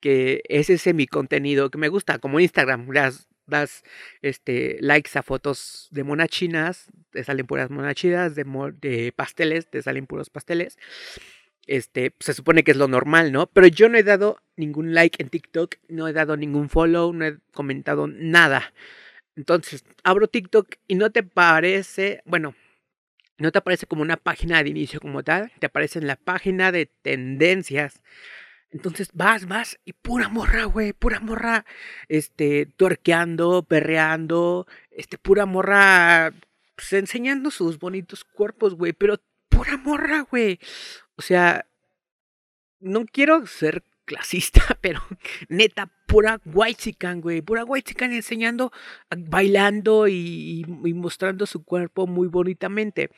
que 0.00 0.42
ese 0.48 0.74
es 0.74 0.94
mi 0.94 1.06
contenido 1.06 1.70
que 1.70 1.78
me 1.78 1.88
gusta, 1.88 2.18
como 2.18 2.40
Instagram, 2.40 2.88
das, 2.88 3.28
das 3.46 3.84
este, 4.22 4.78
likes 4.80 5.16
a 5.16 5.22
fotos 5.22 5.88
de 5.92 6.04
monachinas, 6.04 6.88
te 7.10 7.22
salen 7.24 7.46
puras 7.46 7.70
monachinas, 7.70 8.34
de, 8.34 8.44
de 8.80 9.12
pasteles, 9.12 9.70
te 9.70 9.82
salen 9.82 10.06
puros 10.06 10.28
pasteles. 10.28 10.76
Este, 11.66 12.14
se 12.20 12.34
supone 12.34 12.64
que 12.64 12.72
es 12.72 12.76
lo 12.76 12.88
normal, 12.88 13.32
¿no? 13.32 13.46
Pero 13.46 13.66
yo 13.66 13.88
no 13.88 13.98
he 13.98 14.02
dado 14.02 14.40
ningún 14.56 14.94
like 14.94 15.22
en 15.22 15.28
TikTok, 15.28 15.76
no 15.88 16.08
he 16.08 16.12
dado 16.12 16.36
ningún 16.36 16.68
follow, 16.68 17.12
no 17.12 17.26
he 17.26 17.38
comentado 17.52 18.06
nada. 18.06 18.72
Entonces, 19.36 19.84
abro 20.02 20.28
TikTok 20.28 20.76
y 20.88 20.94
no 20.94 21.10
te 21.10 21.22
parece, 21.22 22.22
bueno, 22.24 22.54
no 23.38 23.52
te 23.52 23.58
aparece 23.58 23.86
como 23.86 24.02
una 24.02 24.16
página 24.16 24.62
de 24.62 24.70
inicio 24.70 25.00
como 25.00 25.22
tal, 25.22 25.52
te 25.58 25.66
aparece 25.66 25.98
en 25.98 26.06
la 26.06 26.16
página 26.16 26.72
de 26.72 26.86
tendencias. 26.86 28.02
Entonces 28.70 29.10
vas, 29.12 29.46
vas 29.46 29.78
y 29.84 29.92
pura 29.92 30.28
morra, 30.28 30.64
güey, 30.64 30.92
pura 30.92 31.20
morra, 31.20 31.64
este, 32.08 32.66
tuerqueando, 32.66 33.62
perreando, 33.62 34.66
este, 34.90 35.18
pura 35.18 35.46
morra, 35.46 36.32
pues, 36.74 36.92
enseñando 36.94 37.50
sus 37.50 37.78
bonitos 37.78 38.24
cuerpos, 38.24 38.74
güey, 38.74 38.92
pero 38.92 39.18
pura 39.48 39.76
morra, 39.76 40.26
güey. 40.30 40.58
O 41.16 41.22
sea, 41.22 41.66
no 42.80 43.04
quiero 43.06 43.46
ser 43.46 43.82
clasista, 44.04 44.60
pero 44.80 45.02
neta, 45.48 45.92
pura 46.06 46.40
chican, 46.74 47.20
güey. 47.20 47.42
Pura 47.42 47.64
chican 47.82 48.12
enseñando, 48.12 48.72
bailando 49.10 50.08
y, 50.08 50.64
y, 50.66 50.94
mostrando 50.94 51.46
su 51.46 51.64
cuerpo 51.64 52.06
muy 52.06 52.28
bonitamente. 52.28 53.10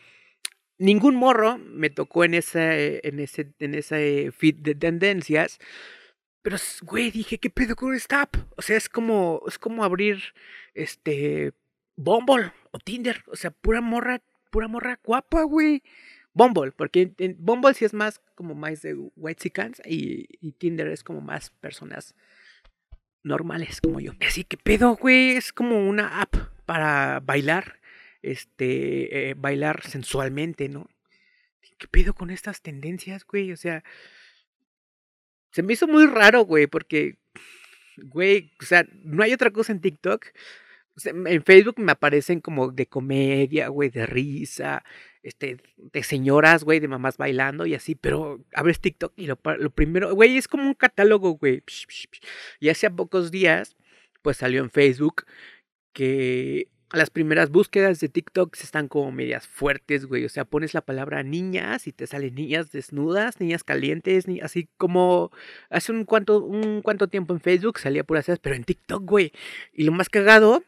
Ningún 0.78 1.17
morro 1.17 1.59
me 1.59 1.90
tocó 1.90 2.25
en 2.25 2.35
ese, 2.35 3.00
en 3.07 3.21
ese, 3.21 3.52
en 3.59 3.75
ese 3.75 4.33
feed 4.33 4.57
de 4.57 4.75
tendencias. 4.75 5.59
Pero, 6.43 6.57
güey, 6.83 7.11
dije, 7.11 7.38
¿qué 7.38 7.50
pedo 7.50 7.76
con 7.76 7.95
esta 7.95 8.28
O 8.57 8.62
sea, 8.62 8.76
es 8.76 8.88
como, 8.88 9.43
es 9.47 9.59
como 9.59 9.85
abrir, 9.85 10.23
este, 10.75 11.52
Bumble 11.97 12.52
o 12.71 12.78
Tinder. 12.78 13.25
O 13.26 13.37
sea, 13.37 13.50
pura 13.50 13.81
morra, 13.81 14.23
pura 14.50 14.69
morra 14.69 15.00
guapa, 15.05 15.43
güey. 15.43 15.83
Bumble, 16.38 16.71
porque 16.71 17.12
Bumble 17.37 17.75
sí 17.75 17.85
es 17.85 17.92
más 17.92 18.21
como 18.37 18.54
más 18.54 18.83
de 18.83 18.95
white 18.95 19.52
y, 19.85 20.28
y 20.40 20.52
Tinder 20.52 20.87
es 20.87 21.02
como 21.02 21.21
más 21.21 21.50
personas 21.50 22.14
normales 23.25 23.80
como 23.80 23.99
yo. 23.99 24.12
Así 24.25 24.45
que 24.45 24.57
pedo, 24.57 24.95
güey, 24.95 25.33
es 25.33 25.52
como 25.52 25.88
una 25.88 26.21
app 26.21 26.37
para 26.64 27.18
bailar, 27.18 27.80
este, 28.23 29.30
eh, 29.30 29.35
bailar 29.35 29.83
sensualmente, 29.85 30.68
¿no? 30.68 30.88
¿Qué 31.76 31.88
pedo 31.88 32.14
con 32.14 32.30
estas 32.30 32.62
tendencias, 32.62 33.25
güey? 33.25 33.50
O 33.50 33.57
sea, 33.57 33.83
se 35.50 35.62
me 35.64 35.73
hizo 35.73 35.88
muy 35.88 36.07
raro, 36.07 36.42
güey, 36.42 36.68
porque, 36.68 37.18
güey, 37.97 38.52
o 38.61 38.64
sea, 38.64 38.87
no 39.02 39.25
hay 39.25 39.33
otra 39.33 39.50
cosa 39.50 39.73
en 39.73 39.80
TikTok. 39.80 40.26
En 41.05 41.43
Facebook 41.43 41.78
me 41.78 41.93
aparecen 41.93 42.40
como 42.40 42.71
de 42.71 42.87
comedia, 42.87 43.69
güey, 43.69 43.90
de 43.90 44.07
risa, 44.07 44.85
este, 45.23 45.59
de 45.76 46.02
señoras, 46.02 46.64
güey, 46.64 46.81
de 46.81 46.88
mamás 46.88 47.17
bailando 47.17 47.67
y 47.67 47.75
así, 47.75 47.95
pero 47.95 48.45
abres 48.55 48.81
TikTok 48.81 49.12
y 49.17 49.26
lo, 49.26 49.37
primero, 49.37 50.14
güey, 50.14 50.37
es 50.37 50.49
como 50.49 50.64
un 50.64 50.75
catálogo, 50.75 51.33
güey. 51.33 51.62
Y 52.61 52.69
hace 52.69 52.90
pocos 52.90 53.31
días, 53.31 53.76
pues 54.23 54.38
salió 54.38 54.62
en 54.62 54.71
Facebook 54.71 55.25
que 55.93 56.69
las 56.93 57.11
primeras 57.11 57.50
búsquedas 57.50 58.00
de 58.00 58.09
TikTok 58.09 58.57
están 58.57 58.88
como 58.88 59.12
medias 59.12 59.47
fuertes, 59.47 60.07
güey. 60.07 60.25
O 60.25 60.28
sea, 60.28 60.47
pones 60.47 60.73
la 60.73 60.81
palabra 60.81 61.23
niñas 61.23 61.87
y 61.87 61.93
te 61.93 62.07
salen 62.07 62.35
niñas 62.35 62.73
desnudas, 62.73 63.40
niñas 63.40 63.64
calientes, 63.64 64.26
ni 64.26 64.40
así 64.40 64.69
como 64.78 65.31
hace 65.69 65.93
un 65.93 66.05
cuanto, 66.05 66.43
un 66.43 66.81
cuanto 66.81 67.09
tiempo 67.09 67.35
en 67.35 67.40
Facebook 67.40 67.78
salía 67.78 68.05
puras 68.05 68.25
esas, 68.28 68.38
pero 68.38 68.57
en 68.57 68.64
TikTok, 68.64 69.05
güey. 69.05 69.33
Y 69.75 69.85
lo 69.85 69.93
más 69.93 70.09
cagado 70.09 70.64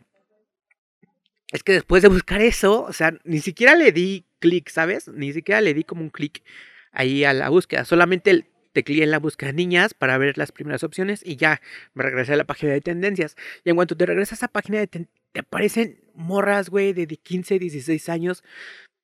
es 1.53 1.63
que 1.63 1.73
después 1.73 2.03
de 2.03 2.09
buscar 2.09 2.41
eso, 2.41 2.83
o 2.83 2.93
sea, 2.93 3.19
ni 3.25 3.41
siquiera 3.41 3.75
le 3.75 3.93
di 3.93 4.25
clic, 4.39 4.69
¿sabes? 4.71 5.09
Ni 5.09 5.33
siquiera 5.33 5.61
le 5.61 5.75
di 5.75 5.85
como 5.85 6.03
un 6.03 6.11
clic 6.11 6.43
ahí 6.93 7.25
a 7.25 7.33
la 7.33 7.49
búsqueda. 7.49 7.85
Solamente 7.85 8.47
tecleé 8.73 9.03
en 9.03 9.11
la 9.11 9.19
búsqueda 9.19 9.53
niñas 9.53 9.95
para 9.95 10.17
ver 10.17 10.39
las 10.39 10.53
primeras 10.53 10.85
opciones 10.85 11.23
y 11.25 11.37
ya 11.37 11.61
me 11.95 12.05
regresé 12.05 12.35
a 12.35 12.37
la 12.37 12.45
página 12.45 12.73
de 12.73 12.81
tendencias. 12.81 13.37
Y 13.65 13.71
en 13.71 13.77
cuanto 13.77 13.97
te 13.97 14.07
regresas 14.07 14.33
a 14.33 14.47
esa 14.47 14.49
página 14.49 14.79
de 14.79 14.87
te 14.87 15.41
aparecen 15.41 16.01
morras, 16.15 16.71
güey, 16.71 16.93
de 16.93 17.07
15, 17.07 17.59
16 17.59 18.09
años 18.09 18.45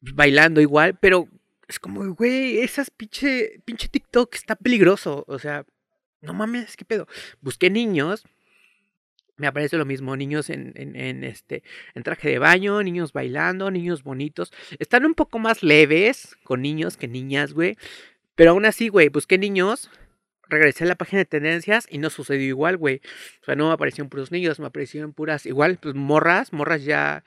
bailando 0.00 0.60
igual, 0.60 0.96
pero 1.00 1.28
es 1.68 1.78
como, 1.80 2.04
güey, 2.14 2.58
esas 2.58 2.90
pinche, 2.90 3.60
pinche 3.64 3.88
TikTok 3.88 4.34
está 4.34 4.54
peligroso. 4.54 5.24
O 5.26 5.38
sea, 5.38 5.64
no 6.20 6.32
mames, 6.32 6.76
¿qué 6.76 6.84
pedo? 6.84 7.06
Busqué 7.40 7.70
niños 7.70 8.24
me 9.36 9.46
aparece 9.46 9.76
lo 9.76 9.84
mismo, 9.84 10.16
niños 10.16 10.50
en, 10.50 10.72
en, 10.76 11.24
este, 11.24 11.62
en 11.94 12.02
traje 12.02 12.30
de 12.30 12.38
baño, 12.38 12.82
niños 12.82 13.12
bailando, 13.12 13.70
niños 13.70 14.02
bonitos. 14.02 14.52
Están 14.78 15.04
un 15.04 15.14
poco 15.14 15.38
más 15.38 15.62
leves 15.62 16.36
con 16.44 16.62
niños 16.62 16.96
que 16.96 17.08
niñas, 17.08 17.52
güey. 17.52 17.76
Pero 18.34 18.52
aún 18.52 18.64
así, 18.64 18.88
güey, 18.88 19.08
busqué 19.08 19.38
niños, 19.38 19.90
regresé 20.48 20.84
a 20.84 20.86
la 20.88 20.94
página 20.94 21.18
de 21.20 21.26
tendencias 21.26 21.86
y 21.90 21.98
no 21.98 22.10
sucedió 22.10 22.46
igual, 22.46 22.76
güey. 22.76 23.00
O 23.42 23.44
sea, 23.44 23.56
no 23.56 23.68
me 23.68 23.74
aparecieron 23.74 24.08
puros 24.08 24.30
niños, 24.30 24.58
me 24.58 24.66
aparecieron 24.66 25.12
puras, 25.12 25.46
igual, 25.46 25.78
pues 25.78 25.94
morras, 25.94 26.52
morras 26.52 26.84
ya 26.84 27.24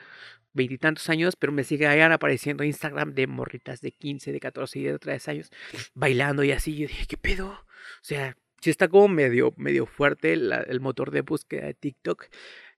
veintitantos 0.54 1.10
años, 1.10 1.36
pero 1.36 1.54
me 1.54 1.64
sigue 1.64 1.88
ahí 1.88 2.02
apareciendo 2.02 2.64
Instagram 2.64 3.14
de 3.14 3.28
morritas 3.28 3.82
de 3.82 3.92
15, 3.92 4.32
de 4.32 4.40
14 4.40 4.80
y 4.80 4.84
de 4.84 5.00
13 5.00 5.32
años, 5.32 5.52
bailando 5.94 6.44
y 6.44 6.52
así. 6.52 6.76
Yo 6.76 6.88
dije, 6.88 7.06
¿qué 7.08 7.18
pedo? 7.18 7.50
O 7.50 7.66
sea, 8.02 8.36
sí 8.62 8.70
está 8.70 8.88
como 8.88 9.08
medio, 9.08 9.54
medio 9.58 9.86
fuerte 9.86 10.34
el 10.34 10.80
motor 10.80 11.12
de 11.12 11.22
búsqueda 11.22 11.68
de 11.68 11.74
TikTok. 11.74 12.28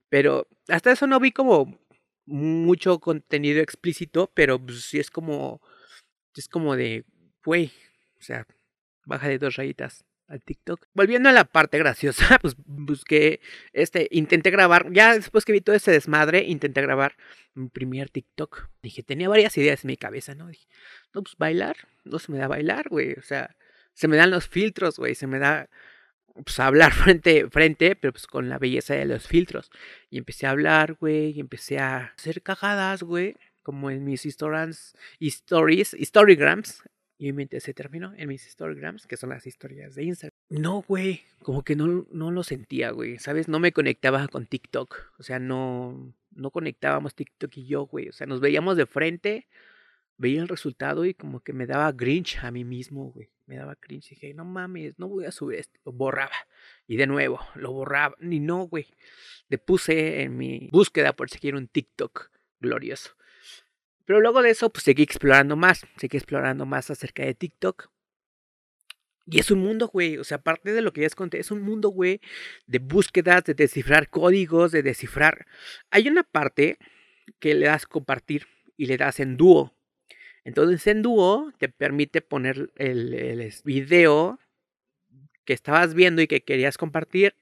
Pero 0.09 0.47
hasta 0.67 0.91
eso 0.91 1.07
no 1.07 1.19
vi 1.19 1.31
como 1.31 1.79
mucho 2.25 2.99
contenido 2.99 3.61
explícito, 3.61 4.31
pero 4.33 4.59
pues, 4.59 4.85
sí 4.85 4.99
es 4.99 5.09
como, 5.09 5.61
es 6.35 6.47
como 6.47 6.75
de, 6.75 7.05
güey, 7.45 7.71
o 8.19 8.23
sea, 8.23 8.45
baja 9.05 9.27
de 9.27 9.39
dos 9.39 9.55
rayitas 9.55 10.05
al 10.27 10.41
TikTok. 10.41 10.87
Volviendo 10.93 11.29
a 11.29 11.33
la 11.33 11.45
parte 11.45 11.77
graciosa, 11.77 12.39
pues 12.41 12.55
busqué, 12.65 13.41
este, 13.73 14.07
intenté 14.11 14.49
grabar, 14.49 14.91
ya 14.91 15.15
después 15.15 15.45
que 15.45 15.51
vi 15.51 15.61
todo 15.61 15.75
ese 15.75 15.91
desmadre, 15.91 16.43
intenté 16.43 16.81
grabar 16.81 17.15
mi 17.53 17.69
primer 17.69 18.09
TikTok. 18.09 18.69
Dije, 18.81 19.03
tenía 19.03 19.29
varias 19.29 19.57
ideas 19.57 19.83
en 19.83 19.89
mi 19.89 19.97
cabeza, 19.97 20.35
¿no? 20.35 20.47
Dije, 20.47 20.67
no, 21.13 21.23
pues 21.23 21.35
bailar, 21.37 21.75
no 22.05 22.19
se 22.19 22.31
me 22.31 22.37
da 22.37 22.47
bailar, 22.47 22.89
güey, 22.89 23.13
o 23.13 23.21
sea, 23.21 23.55
se 23.93 24.07
me 24.07 24.17
dan 24.17 24.31
los 24.31 24.47
filtros, 24.47 24.97
güey, 24.97 25.15
se 25.15 25.27
me 25.27 25.39
da 25.39 25.69
pues 26.43 26.59
hablar 26.59 26.91
frente 26.93 27.49
frente, 27.49 27.95
pero 27.95 28.13
pues 28.13 28.27
con 28.27 28.49
la 28.49 28.57
belleza 28.57 28.95
de 28.95 29.05
los 29.05 29.27
filtros. 29.27 29.69
Y 30.09 30.17
empecé 30.17 30.47
a 30.47 30.51
hablar, 30.51 30.93
güey, 30.93 31.31
y 31.31 31.39
empecé 31.39 31.79
a 31.79 32.13
hacer 32.17 32.41
cagadas, 32.41 33.03
güey, 33.03 33.35
como 33.63 33.91
en 33.91 34.03
mis 34.03 34.25
stories, 34.25 34.95
stories, 35.19 35.95
storygrams. 36.01 36.83
Y 37.17 37.25
mi 37.25 37.33
mente 37.33 37.59
se 37.59 37.75
terminó 37.75 38.13
en 38.17 38.27
mis 38.29 38.41
storygrams, 38.49 39.05
que 39.05 39.15
son 39.15 39.29
las 39.29 39.45
historias 39.45 39.93
de 39.93 40.05
Instagram. 40.05 40.31
No, 40.49 40.83
güey, 40.87 41.21
como 41.43 41.63
que 41.63 41.75
no, 41.75 42.07
no 42.11 42.31
lo 42.31 42.41
sentía, 42.41 42.89
güey, 42.89 43.19
¿sabes? 43.19 43.47
No 43.47 43.59
me 43.59 43.71
conectaba 43.71 44.27
con 44.27 44.47
TikTok. 44.47 45.13
O 45.19 45.23
sea, 45.23 45.37
no, 45.37 46.15
no 46.31 46.49
conectábamos 46.49 47.13
TikTok 47.13 47.55
y 47.57 47.67
yo, 47.67 47.85
güey. 47.85 48.09
O 48.09 48.11
sea, 48.11 48.25
nos 48.25 48.39
veíamos 48.39 48.75
de 48.75 48.87
frente, 48.87 49.47
veía 50.21 50.41
el 50.41 50.47
resultado 50.47 51.05
y 51.05 51.13
como 51.13 51.41
que 51.41 51.53
me 51.53 51.65
daba 51.65 51.91
grinch 51.91 52.37
a 52.43 52.51
mí 52.51 52.63
mismo, 52.63 53.11
güey 53.11 53.29
me 53.51 53.57
daba 53.57 53.75
cringe. 53.75 54.11
Dije, 54.11 54.33
no 54.33 54.45
mames, 54.45 54.97
no 54.97 55.09
voy 55.09 55.25
a 55.25 55.31
subir 55.31 55.59
esto. 55.59 55.77
Lo 55.85 55.91
borraba. 55.91 56.31
Y 56.87 56.95
de 56.95 57.05
nuevo, 57.05 57.39
lo 57.55 57.73
borraba. 57.73 58.15
Ni 58.19 58.39
no, 58.39 58.63
güey. 58.63 58.87
Le 59.49 59.57
puse 59.57 60.21
en 60.21 60.37
mi 60.37 60.69
búsqueda 60.71 61.13
por 61.13 61.29
seguir 61.29 61.55
un 61.55 61.67
TikTok 61.67 62.31
glorioso. 62.61 63.17
Pero 64.05 64.21
luego 64.21 64.41
de 64.41 64.51
eso, 64.51 64.69
pues 64.71 64.85
seguí 64.85 65.03
explorando 65.03 65.57
más. 65.57 65.85
Seguí 65.97 66.15
explorando 66.15 66.65
más 66.65 66.89
acerca 66.89 67.25
de 67.25 67.35
TikTok. 67.35 67.89
Y 69.25 69.39
es 69.39 69.51
un 69.51 69.59
mundo, 69.59 69.89
güey. 69.89 70.17
O 70.17 70.23
sea, 70.23 70.37
aparte 70.37 70.71
de 70.71 70.81
lo 70.81 70.93
que 70.93 71.01
ya 71.01 71.05
les 71.05 71.15
conté, 71.15 71.39
es 71.39 71.51
un 71.51 71.61
mundo, 71.61 71.89
güey, 71.89 72.21
de 72.67 72.79
búsquedas, 72.79 73.43
de 73.43 73.53
descifrar 73.53 74.09
códigos, 74.09 74.71
de 74.71 74.81
descifrar. 74.81 75.45
Hay 75.89 76.07
una 76.07 76.23
parte 76.23 76.77
que 77.39 77.53
le 77.53 77.65
das 77.65 77.85
compartir 77.85 78.47
y 78.77 78.85
le 78.85 78.95
das 78.95 79.19
en 79.19 79.35
dúo. 79.35 79.75
Entonces 80.43 80.85
en 80.87 81.01
dúo 81.01 81.51
te 81.57 81.69
permite 81.69 82.21
poner 82.21 82.71
el, 82.75 83.53
video 83.63 84.39
que 85.45 85.53
estabas 85.53 85.93
viendo 85.93 86.21
y 86.21 86.27
que 86.27 86.41
querías 86.41 86.77
compartir 86.77 87.35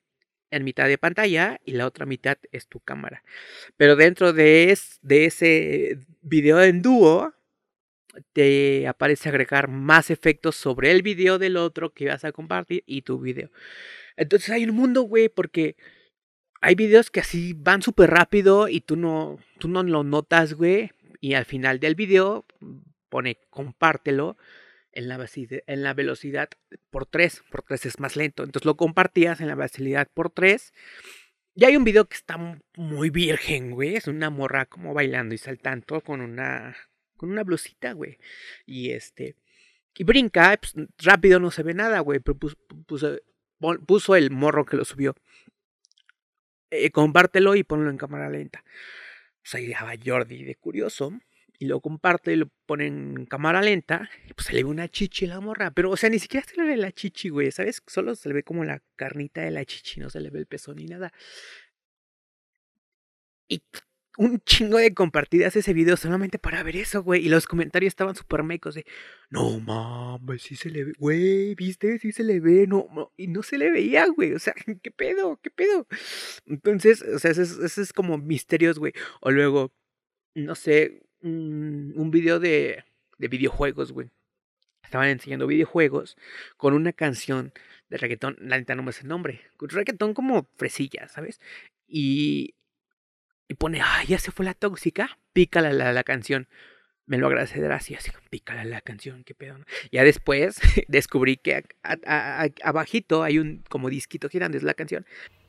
en 0.51 0.63
mitad 0.63 0.87
de 0.87 0.97
pantalla 0.97 1.59
y 1.63 1.73
la 1.73 1.85
otra 1.85 2.05
mitad 2.05 2.37
es 2.51 2.67
tu 2.67 2.79
cámara. 2.79 3.23
Pero 3.77 3.95
dentro 3.95 4.33
de, 4.33 4.77
de 5.01 5.25
ese 5.25 5.99
video 6.21 6.61
en 6.63 6.81
dúo 6.81 7.33
te 8.33 8.87
aparece 8.87 9.29
agregar 9.29 9.67
más 9.69 10.09
efectos 10.09 10.55
sobre 10.55 10.91
el 10.91 11.01
video 11.01 11.37
del 11.37 11.57
otro 11.57 11.93
que 11.93 12.07
vas 12.07 12.25
a 12.25 12.31
compartir 12.31 12.83
y 12.85 13.03
tu 13.03 13.19
video. 13.19 13.51
Entonces 14.17 14.49
hay 14.49 14.65
un 14.65 14.75
mundo, 14.75 15.03
güey, 15.03 15.29
porque 15.29 15.75
hay 16.61 16.75
videos 16.75 17.09
que 17.09 17.21
así 17.21 17.53
van 17.53 17.81
súper 17.81 18.09
rápido 18.09 18.67
y 18.67 18.81
tú 18.81 18.95
no, 18.95 19.39
tú 19.59 19.67
no 19.69 19.83
lo 19.83 20.03
notas, 20.03 20.53
güey. 20.53 20.91
Y 21.21 21.33
al 21.33 21.45
final 21.45 21.79
del 21.79 21.95
video 21.95 22.45
pone 23.09 23.39
compártelo 23.49 24.37
en 24.91 25.07
la, 25.07 25.93
velocidad 25.93 26.49
por 26.89 27.05
3, 27.05 27.43
por 27.51 27.63
3 27.63 27.85
es 27.85 27.99
más 27.99 28.15
lento. 28.15 28.43
Entonces 28.43 28.65
lo 28.65 28.75
compartías 28.75 29.41
en 29.41 29.47
la 29.47 29.55
velocidad 29.55 30.09
por 30.13 30.29
3. 30.29 30.73
Y 31.55 31.65
hay 31.65 31.75
un 31.75 31.83
video 31.83 32.05
que 32.05 32.15
está 32.15 32.37
muy 32.75 33.09
virgen, 33.09 33.71
güey. 33.71 33.95
Es 33.95 34.07
una 34.07 34.29
morra 34.29 34.65
como 34.65 34.93
bailando 34.93 35.35
y 35.35 35.37
saltando 35.37 36.01
con 36.01 36.21
una 36.21 36.75
con 37.17 37.31
una 37.31 37.43
blusita, 37.43 37.93
güey. 37.93 38.17
Y 38.65 38.91
este 38.91 39.35
Y 39.95 40.03
brinca, 40.03 40.57
pues, 40.57 40.73
rápido 40.99 41.39
no 41.39 41.51
se 41.51 41.63
ve 41.63 41.73
nada, 41.73 41.99
güey. 41.99 42.19
Pero 42.19 42.37
puso, 43.85 44.15
el 44.15 44.31
morro 44.31 44.65
que 44.65 44.77
lo 44.77 44.85
subió. 44.85 45.15
Eh, 46.71 46.91
compártelo 46.91 47.55
y 47.55 47.63
ponlo 47.63 47.89
en 47.89 47.97
cámara 47.97 48.29
lenta. 48.29 48.63
Pues 49.41 49.55
ahí 49.55 49.73
Jordi 50.05 50.43
de 50.43 50.55
curioso. 50.55 51.19
Y 51.59 51.65
lo 51.65 51.81
comparte 51.81 52.33
y 52.33 52.37
lo 52.37 52.49
pone 52.65 52.87
en 52.87 53.25
cámara 53.25 53.61
lenta. 53.61 54.09
Y 54.29 54.33
pues 54.33 54.47
se 54.47 54.53
le 54.53 54.63
ve 54.63 54.69
una 54.69 54.87
chichi 54.87 55.27
la 55.27 55.41
morra. 55.41 55.71
Pero, 55.71 55.91
o 55.91 55.97
sea, 55.97 56.09
ni 56.09 56.19
siquiera 56.19 56.45
se 56.47 56.55
le 56.55 56.65
ve 56.65 56.77
la 56.77 56.91
chichi, 56.91 57.29
güey. 57.29 57.51
¿Sabes? 57.51 57.83
Solo 57.85 58.15
se 58.15 58.29
le 58.29 58.35
ve 58.35 58.43
como 58.43 58.63
la 58.63 58.81
carnita 58.95 59.41
de 59.41 59.51
la 59.51 59.65
chichi. 59.65 59.99
No 59.99 60.09
se 60.09 60.21
le 60.21 60.29
ve 60.29 60.39
el 60.39 60.45
peso 60.47 60.73
ni 60.73 60.85
nada. 60.85 61.11
Y 63.49 63.61
un 64.19 64.41
chingo 64.41 64.77
de 64.77 64.93
compartidas 64.93 65.55
ese 65.55 65.73
video 65.73 65.95
solamente 65.95 66.39
para 66.39 66.61
ver 66.61 66.75
eso, 66.75 67.01
güey. 67.03 67.25
Y 67.25 67.29
los 67.29 67.47
comentarios 67.47 67.91
estaban 67.91 68.15
súper 68.15 68.43
mecos 68.43 68.75
de, 68.75 68.85
no 69.29 69.59
mames, 69.61 70.41
sí 70.41 70.57
se 70.57 70.69
le 70.69 70.83
ve, 70.83 70.93
güey, 70.99 71.55
¿viste? 71.55 71.99
Sí 71.99 72.11
se 72.11 72.25
le 72.25 72.41
ve, 72.41 72.67
no, 72.67 73.13
y 73.15 73.27
no 73.27 73.43
se 73.43 73.57
le 73.57 73.71
veía, 73.71 74.07
güey. 74.07 74.33
O 74.33 74.39
sea, 74.39 74.53
¿qué 74.83 74.91
pedo? 74.91 75.39
¿Qué 75.41 75.49
pedo? 75.49 75.87
Entonces, 76.45 77.01
o 77.01 77.17
sea, 77.17 77.31
ese 77.31 77.81
es, 77.81 77.93
como 77.93 78.17
misterios, 78.17 78.77
güey. 78.77 78.91
O 79.21 79.31
luego, 79.31 79.71
no 80.35 80.55
sé, 80.55 81.01
un, 81.21 82.09
video 82.11 82.39
de, 82.39 82.83
de 83.17 83.27
videojuegos, 83.27 83.91
güey. 83.91 84.09
Estaban 84.83 85.09
enseñando 85.09 85.45
videojuegos 85.45 86.17
con 86.57 86.73
una 86.73 86.93
canción 86.93 87.53
de 87.89 87.97
reggaetón, 87.97 88.37
la 88.39 88.57
neta 88.57 88.75
no 88.75 88.83
me 88.83 88.91
sé 88.91 89.01
el 89.01 89.09
nombre, 89.09 89.41
reggaetón 89.59 90.13
como 90.13 90.47
fresilla, 90.57 91.07
¿sabes? 91.07 91.39
Y 91.87 92.55
y 93.49 93.55
pone, 93.55 93.81
ay, 93.83 94.07
ya 94.07 94.19
se 94.19 94.31
fue 94.31 94.45
la 94.45 94.53
tóxica, 94.53 95.17
pícala 95.33 95.73
la, 95.73 96.03
canción. 96.03 96.47
Me 97.07 97.17
lo 97.17 97.25
agradecerá 97.25 97.75
así, 97.75 97.95
así, 97.95 98.11
pícala 98.29 98.63
la 98.63 98.79
canción, 98.79 99.23
qué 99.23 99.33
pedo. 99.33 99.57
Ya 99.91 100.03
después 100.03 100.59
descubrí 100.87 101.35
que 101.35 101.63
abajito 102.61 103.23
hay 103.23 103.39
un 103.39 103.63
como 103.67 103.89
disquito 103.89 104.29
girando, 104.29 104.55
es 104.55 104.63
la 104.63 104.75
canción. 104.75 105.05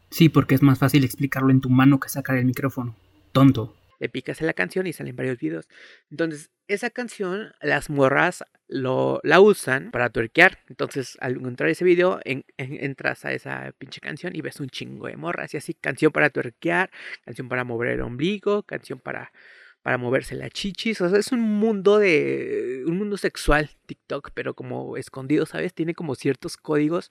Sí, 0.09 0.31
porque 0.31 0.55
es 0.55 0.63
más 0.63 0.79
fácil 0.79 1.05
explicarlo 1.05 1.51
en 1.51 1.61
tu 1.61 1.69
mano 1.69 2.01
que 2.01 2.09
sacar 2.09 2.39
el 2.39 2.47
micrófono. 2.47 2.97
Tonto 3.33 3.77
le 4.01 4.09
picas 4.09 4.41
en 4.41 4.49
la 4.49 4.55
canción 4.55 4.87
y 4.87 4.93
salen 4.93 5.15
varios 5.15 5.39
videos. 5.39 5.69
Entonces, 6.11 6.51
esa 6.67 6.91
canción, 6.91 7.53
las 7.61 7.91
morras 7.91 8.43
lo, 8.67 9.21
la 9.23 9.41
usan 9.41 9.91
para 9.93 10.11
tuerquear. 10.11 10.59
Entonces, 10.69 11.17
al 11.21 11.37
encontrar 11.37 11.71
ese 11.71 11.85
video, 11.85 12.21
entras 12.25 13.25
a 13.25 13.33
esa 13.33 13.73
pinche 13.79 14.01
canción 14.01 14.35
y 14.35 14.41
ves 14.41 14.59
un 14.59 14.69
chingo 14.69 15.07
de 15.07 15.17
morras. 15.17 15.55
Y 15.55 15.59
así, 15.59 15.75
canción 15.75 16.11
para 16.11 16.31
tuerquear, 16.31 16.91
canción 17.25 17.49
para 17.49 17.65
mover 17.65 17.91
el 17.91 18.01
ombligo, 18.01 18.63
canción 18.65 18.99
para 18.99 19.31
para 19.83 19.99
moverse 19.99 20.35
la 20.35 20.51
chichis. 20.51 21.01
O 21.01 21.09
sea, 21.09 21.19
es 21.19 21.33
un 21.33 21.41
mundo 21.41 21.99
de. 21.99 22.70
Un 22.87 22.99
mundo 22.99 23.17
sexual, 23.17 23.71
TikTok, 23.87 24.31
pero 24.35 24.55
como 24.55 24.97
escondido, 24.97 25.47
¿sabes? 25.47 25.75
Tiene 25.75 25.95
como 25.95 26.15
ciertos 26.15 26.57
códigos 26.57 27.11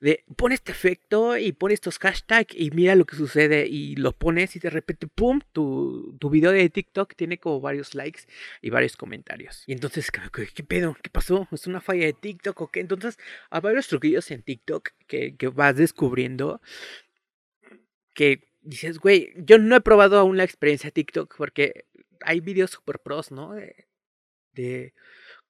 de 0.00 0.24
pon 0.36 0.52
este 0.52 0.72
efecto 0.72 1.36
y 1.36 1.52
pon 1.52 1.70
estos 1.70 1.98
hashtags 1.98 2.54
y 2.54 2.70
mira 2.70 2.94
lo 2.94 3.04
que 3.04 3.16
sucede. 3.16 3.66
Y 3.66 3.96
lo 3.96 4.12
pones 4.12 4.56
y 4.56 4.58
de 4.58 4.70
repente, 4.70 5.06
¡pum! 5.06 5.40
Tu, 5.52 6.16
tu 6.18 6.30
video 6.30 6.52
de 6.52 6.68
TikTok 6.68 7.14
tiene 7.14 7.38
como 7.38 7.60
varios 7.60 7.94
likes 7.94 8.22
y 8.62 8.70
varios 8.70 8.96
comentarios. 8.96 9.64
Y 9.66 9.72
entonces, 9.72 10.10
¿qué, 10.10 10.62
pedo? 10.62 10.96
¿Qué 11.02 11.10
pasó? 11.10 11.48
¿Es 11.52 11.66
una 11.66 11.80
falla 11.80 12.06
de 12.06 12.12
TikTok 12.12 12.60
o 12.60 12.68
qué? 12.68 12.80
Entonces, 12.80 13.18
hay 13.50 13.60
varios 13.60 13.88
truquillos 13.88 14.30
en 14.30 14.42
TikTok 14.42 14.90
que, 15.06 15.36
que 15.36 15.48
vas 15.48 15.76
descubriendo 15.76 16.60
que 18.14 18.48
dices, 18.62 18.98
güey, 18.98 19.32
yo 19.36 19.58
no 19.58 19.76
he 19.76 19.80
probado 19.80 20.18
aún 20.18 20.36
la 20.36 20.44
experiencia 20.44 20.90
TikTok 20.90 21.36
porque 21.36 21.84
hay 22.22 22.40
videos 22.40 22.70
super 22.70 22.98
pros, 22.98 23.30
¿no? 23.30 23.52
De, 23.52 23.85
de 24.56 24.94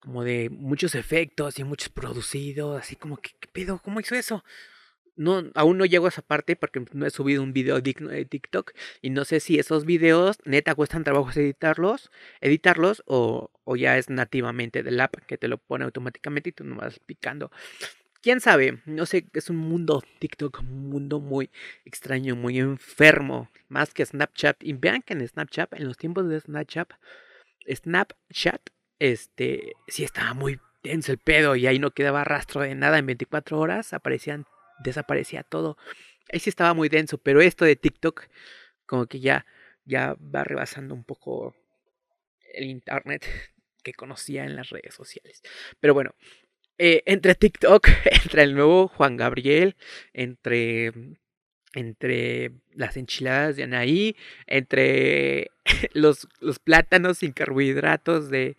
como 0.01 0.23
de 0.25 0.51
muchos 0.51 0.95
efectos 0.95 1.59
y 1.59 1.65
muchos 1.65 1.89
producidos, 1.89 2.79
así 2.79 2.97
como 2.97 3.17
que, 3.17 3.31
¿qué 3.41 3.49
pedo? 3.53 3.81
¿Cómo 3.83 4.01
hizo 4.01 4.15
eso? 4.15 4.45
No, 5.17 5.43
aún 5.55 5.79
no 5.79 5.87
llego 5.87 6.07
a 6.07 6.11
esa 6.11 6.21
parte 6.21 6.57
porque 6.57 6.85
no 6.93 7.07
he 7.07 7.11
subido 7.11 7.43
un 7.43 7.55
video 7.55 7.81
digno 7.81 8.11
de 8.11 8.27
TikTok 8.27 8.73
y 9.01 9.09
no 9.11 9.25
sé 9.25 9.41
si 9.41 9.59
esos 9.59 9.87
videos 9.87 10.37
neta 10.45 10.75
cuestan 10.75 11.05
trabajo 11.05 11.31
editarlos, 11.35 12.11
editarlos 12.43 13.03
o, 13.07 13.51
o 13.65 13.77
ya 13.77 13.97
es 13.97 14.11
nativamente 14.11 14.83
del 14.83 15.01
app 15.01 15.17
que 15.27 15.39
te 15.39 15.49
lo 15.49 15.57
pone 15.57 15.87
automáticamente 15.87 16.51
y 16.51 16.53
tú 16.53 16.65
no 16.65 16.77
vas 16.77 16.99
picando 17.01 17.51
quién 18.27 18.41
sabe, 18.41 18.81
no 18.87 19.07
sé, 19.07 19.25
es 19.35 19.51
un 19.51 19.57
mundo 19.57 20.03
TikTok, 20.19 20.59
un 20.59 20.91
mundo 20.91 21.21
muy 21.21 21.49
extraño, 21.85 22.35
muy 22.35 22.59
enfermo, 22.59 23.49
más 23.69 23.95
que 23.95 24.05
Snapchat. 24.05 24.65
Y 24.65 24.73
vean 24.73 25.03
que 25.03 25.15
en 25.15 25.27
Snapchat, 25.29 25.73
en 25.75 25.87
los 25.87 25.97
tiempos 25.97 26.29
de 26.29 26.41
Snapchat, 26.41 26.91
Snapchat, 27.73 28.71
este, 28.99 29.75
sí 29.89 30.05
estaba 30.05 30.35
muy 30.35 30.61
denso 30.83 31.13
el 31.13 31.19
pedo 31.19 31.57
y 31.57 31.67
ahí 31.67 31.79
no 31.79 31.91
quedaba 31.91 32.25
rastro 32.25 32.63
de 32.63 32.75
nada 32.75 32.99
en 32.99 33.07
24 33.07 33.59
horas, 33.59 33.93
aparecían, 33.93 34.47
desaparecía 34.79 35.43
todo. 35.43 35.77
Ahí 36.33 36.41
sí 36.41 36.51
estaba 36.51 36.75
muy 36.75 36.89
denso, 36.89 37.19
pero 37.19 37.41
esto 37.41 37.65
de 37.65 37.77
TikTok, 37.77 38.27
como 38.87 39.07
que 39.07 39.21
ya, 39.21 39.47
ya 39.85 40.17
va 40.35 40.45
rebasando 40.45 40.95
un 40.95 41.05
poco 41.05 41.55
el 42.55 42.65
internet 42.65 43.27
que 43.83 43.93
conocía 43.93 44.45
en 44.45 44.57
las 44.57 44.71
redes 44.71 44.95
sociales. 44.95 45.43
Pero 45.81 45.95
bueno, 45.95 46.15
eh, 46.79 47.03
entre 47.07 47.35
TikTok, 47.35 47.89
entre 48.25 48.43
el 48.43 48.55
nuevo 48.55 48.89
Juan 48.89 49.17
Gabriel, 49.17 49.77
entre, 50.13 50.93
entre 51.75 52.53
las 52.73 52.97
enchiladas 52.97 53.57
de 53.57 53.65
Anaí, 53.65 54.17
entre 54.47 55.51
los, 55.93 56.29
los 56.41 56.59
plátanos 56.59 57.19
sin 57.19 57.33
carbohidratos 57.33 58.31
de, 58.31 58.57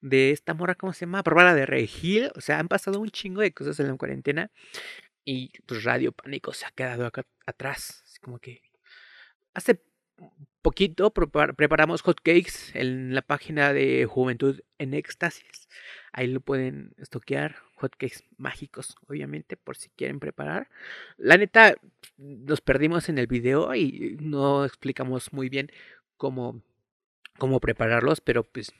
de 0.00 0.30
esta 0.30 0.54
mora, 0.54 0.74
¿cómo 0.74 0.92
se 0.92 1.00
llama? 1.00 1.22
Bárbara 1.22 1.54
de 1.54 1.66
Regil. 1.66 2.30
O 2.36 2.40
sea, 2.40 2.58
han 2.58 2.68
pasado 2.68 3.00
un 3.00 3.10
chingo 3.10 3.40
de 3.40 3.52
cosas 3.52 3.78
en 3.80 3.88
la 3.88 3.96
cuarentena. 3.96 4.50
Y 5.24 5.52
pues 5.66 5.84
Radio 5.84 6.12
Pánico 6.12 6.52
se 6.52 6.66
ha 6.66 6.70
quedado 6.70 7.10
atrás. 7.46 8.04
como 8.22 8.38
que 8.38 8.62
hace 9.54 9.82
poquito 10.62 11.12
preparamos 11.12 12.02
hotcakes 12.02 12.72
en 12.74 13.14
la 13.14 13.22
página 13.22 13.72
de 13.72 14.06
Juventud 14.06 14.60
en 14.78 14.94
Éxtasis. 14.94 15.68
Ahí 16.12 16.26
lo 16.26 16.40
pueden 16.40 16.94
estoquear. 16.98 17.56
Hotcakes 17.76 18.24
mágicos, 18.36 18.96
obviamente, 19.08 19.56
por 19.56 19.76
si 19.76 19.88
quieren 19.90 20.20
preparar. 20.20 20.68
La 21.16 21.38
neta, 21.38 21.76
nos 22.18 22.60
perdimos 22.60 23.08
en 23.08 23.16
el 23.16 23.26
video 23.26 23.74
y 23.74 24.18
no 24.20 24.66
explicamos 24.66 25.32
muy 25.32 25.48
bien 25.48 25.70
cómo, 26.20 26.62
cómo 27.38 27.60
prepararlos, 27.60 28.20
pero 28.20 28.44
pues 28.44 28.74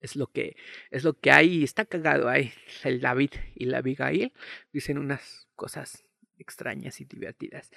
es 0.00 0.14
lo 0.14 0.28
que 0.28 0.56
es 0.90 1.02
lo 1.02 1.18
que 1.18 1.32
hay 1.32 1.64
está 1.64 1.84
cagado 1.84 2.28
ahí 2.28 2.52
el 2.84 3.00
David 3.00 3.32
y 3.56 3.66
la 3.66 3.78
Abigail 3.78 4.32
dicen 4.72 4.96
unas 4.96 5.48
cosas 5.56 6.04
extrañas 6.38 7.00
y 7.00 7.04
divertidas 7.04 7.70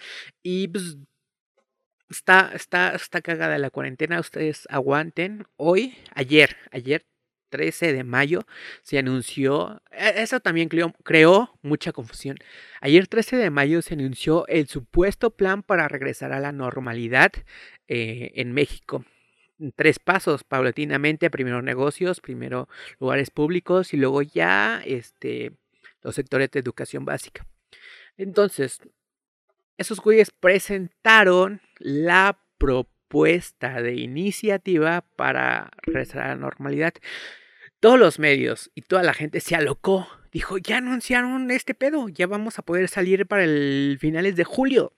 y 0.43 0.67
pues 0.67 0.97
está, 2.07 2.51
está, 2.53 2.93
está 2.93 3.21
cagada 3.21 3.57
la 3.57 3.71
cuarentena. 3.71 4.19
Ustedes 4.19 4.67
aguanten. 4.69 5.45
Hoy, 5.55 5.97
ayer, 6.13 6.55
ayer 6.71 7.03
13 7.53 7.93
de 7.93 8.03
mayo 8.03 8.47
se 8.81 8.97
anunció, 8.97 9.83
e, 9.91 10.23
eso 10.23 10.39
también 10.39 10.69
creó, 10.69 11.59
mucha 11.61 11.91
confusión. 11.91 12.37
Ayer 12.81 13.05
13 13.05 13.35
de 13.37 13.51
mayo 13.51 13.83
se 13.83 13.93
anunció 13.93 14.47
el 14.47 14.67
supuesto 14.67 15.29
plan 15.29 15.61
para 15.61 15.87
regresar 15.87 16.33
a 16.33 16.39
la 16.39 16.51
normalidad 16.51 17.31
eh, 17.87 18.31
en 18.33 18.53
México. 18.53 19.05
Tres 19.75 19.99
pasos, 19.99 20.43
paulatinamente, 20.43 21.29
primero 21.29 21.61
negocios, 21.61 22.21
primero 22.21 22.67
lugares 22.99 23.29
públicos 23.29 23.93
y 23.93 23.97
luego 23.97 24.23
ya 24.23 24.81
este, 24.83 25.51
los 26.01 26.15
sectores 26.15 26.49
de 26.49 26.59
educación 26.59 27.05
básica. 27.05 27.45
Entonces, 28.17 28.79
esos 29.77 29.99
güeyes 29.99 30.31
presentaron 30.31 31.61
la 31.77 32.39
propuesta 32.57 33.79
de 33.83 33.93
iniciativa 33.93 35.01
para 35.15 35.69
regresar 35.83 36.23
a 36.23 36.27
la 36.29 36.35
normalidad. 36.35 36.95
Todos 37.83 37.99
los 37.99 38.17
medios 38.17 38.71
y 38.75 38.83
toda 38.83 39.03
la 39.03 39.13
gente 39.13 39.41
se 39.41 39.55
alocó. 39.55 40.07
Dijo, 40.31 40.57
ya 40.57 40.77
anunciaron 40.77 41.51
este 41.51 41.73
pedo, 41.73 42.07
ya 42.07 42.27
vamos 42.27 42.57
a 42.57 42.61
poder 42.61 42.87
salir 42.87 43.27
para 43.27 43.43
el 43.43 43.97
finales 43.99 44.37
de 44.37 44.45
julio. 44.45 44.93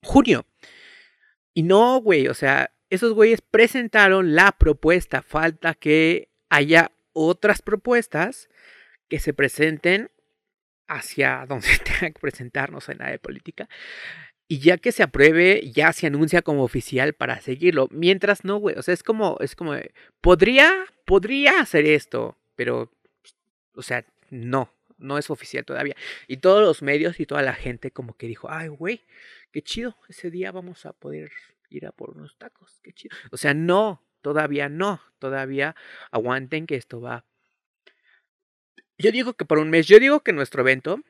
Junio. 0.00 0.46
Y 1.52 1.62
no, 1.62 2.00
güey, 2.00 2.28
o 2.28 2.32
sea, 2.32 2.72
esos 2.88 3.12
güeyes 3.12 3.42
presentaron 3.42 4.34
la 4.34 4.52
propuesta. 4.52 5.20
Falta 5.20 5.74
que 5.74 6.30
haya 6.48 6.90
otras 7.12 7.60
propuestas 7.60 8.48
que 9.10 9.20
se 9.20 9.34
presenten 9.34 10.10
hacia 10.88 11.44
donde 11.50 11.68
tenga 11.84 12.12
que 12.14 12.18
presentarnos 12.18 12.88
en 12.88 12.96
la 12.96 13.10
de 13.10 13.18
política. 13.18 13.68
Y 14.50 14.58
ya 14.58 14.78
que 14.78 14.90
se 14.90 15.04
apruebe, 15.04 15.70
ya 15.70 15.92
se 15.92 16.08
anuncia 16.08 16.42
como 16.42 16.64
oficial 16.64 17.12
para 17.12 17.40
seguirlo. 17.40 17.86
Mientras 17.92 18.44
no, 18.44 18.56
güey. 18.56 18.76
O 18.76 18.82
sea, 18.82 18.92
es 18.92 19.04
como, 19.04 19.36
es 19.38 19.54
como, 19.54 19.74
podría, 20.20 20.86
podría 21.04 21.60
hacer 21.60 21.86
esto, 21.86 22.36
pero, 22.56 22.90
o 23.74 23.82
sea, 23.82 24.04
no, 24.28 24.74
no 24.98 25.18
es 25.18 25.30
oficial 25.30 25.64
todavía. 25.64 25.94
Y 26.26 26.38
todos 26.38 26.64
los 26.64 26.82
medios 26.82 27.20
y 27.20 27.26
toda 27.26 27.42
la 27.42 27.54
gente 27.54 27.92
como 27.92 28.16
que 28.16 28.26
dijo, 28.26 28.50
ay, 28.50 28.66
güey, 28.66 29.04
qué 29.52 29.62
chido, 29.62 29.96
ese 30.08 30.32
día 30.32 30.50
vamos 30.50 30.84
a 30.84 30.94
poder 30.94 31.30
ir 31.68 31.86
a 31.86 31.92
por 31.92 32.10
unos 32.10 32.36
tacos, 32.36 32.80
qué 32.82 32.92
chido. 32.92 33.16
O 33.30 33.36
sea, 33.36 33.54
no, 33.54 34.02
todavía 34.20 34.68
no, 34.68 35.00
todavía 35.20 35.76
aguanten 36.10 36.66
que 36.66 36.74
esto 36.74 37.00
va 37.00 37.24
Yo 38.98 39.12
digo 39.12 39.34
que 39.34 39.44
por 39.44 39.58
un 39.60 39.70
mes, 39.70 39.86
yo 39.86 40.00
digo 40.00 40.24
que 40.24 40.32
nuestro 40.32 40.62
evento, 40.62 41.00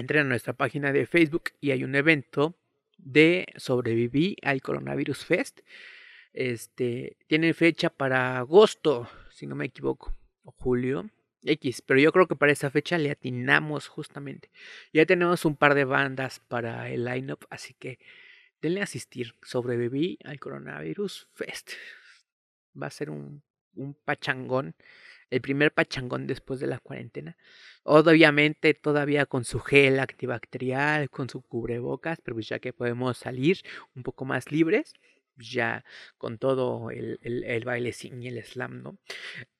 entren 0.00 0.26
a 0.26 0.28
nuestra 0.28 0.52
página 0.52 0.92
de 0.92 1.06
Facebook 1.06 1.50
y 1.60 1.70
hay 1.70 1.84
un 1.84 1.94
evento 1.94 2.56
de 2.98 3.46
sobreviví 3.56 4.36
al 4.42 4.62
coronavirus 4.62 5.24
fest. 5.24 5.60
Este, 6.32 7.16
tiene 7.26 7.54
fecha 7.54 7.90
para 7.90 8.38
agosto, 8.38 9.08
si 9.30 9.46
no 9.46 9.54
me 9.54 9.66
equivoco, 9.66 10.14
o 10.42 10.52
julio. 10.52 11.10
X, 11.42 11.82
pero 11.82 12.00
yo 12.00 12.12
creo 12.12 12.26
que 12.26 12.34
para 12.34 12.52
esa 12.52 12.70
fecha 12.70 12.98
le 12.98 13.10
atinamos 13.10 13.86
justamente. 13.86 14.50
Ya 14.92 15.06
tenemos 15.06 15.44
un 15.44 15.56
par 15.56 15.74
de 15.74 15.84
bandas 15.84 16.40
para 16.40 16.90
el 16.90 17.04
lineup, 17.04 17.44
así 17.50 17.74
que 17.74 17.98
denle 18.60 18.80
a 18.80 18.84
asistir. 18.84 19.34
Sobreviví 19.42 20.18
al 20.24 20.40
coronavirus 20.40 21.28
fest. 21.34 21.72
Va 22.80 22.88
a 22.88 22.90
ser 22.90 23.10
un, 23.10 23.42
un 23.74 23.94
pachangón 23.94 24.74
el 25.30 25.40
primer 25.40 25.72
pachangón 25.72 26.26
después 26.26 26.60
de 26.60 26.66
la 26.66 26.78
cuarentena. 26.78 27.36
Obviamente 27.82 28.74
todavía 28.74 29.26
con 29.26 29.44
su 29.44 29.60
gel 29.60 30.00
antibacterial, 30.00 31.10
con 31.10 31.28
su 31.28 31.42
cubrebocas, 31.42 32.20
pero 32.22 32.36
pues 32.36 32.48
ya 32.48 32.58
que 32.58 32.72
podemos 32.72 33.18
salir 33.18 33.60
un 33.94 34.02
poco 34.02 34.24
más 34.24 34.50
libres, 34.50 34.94
pues 35.36 35.50
ya 35.52 35.84
con 36.16 36.38
todo 36.38 36.90
el, 36.90 37.18
el, 37.22 37.44
el 37.44 37.64
bailecín 37.64 38.22
el 38.22 38.42
slam, 38.42 38.82
¿no? 38.82 38.98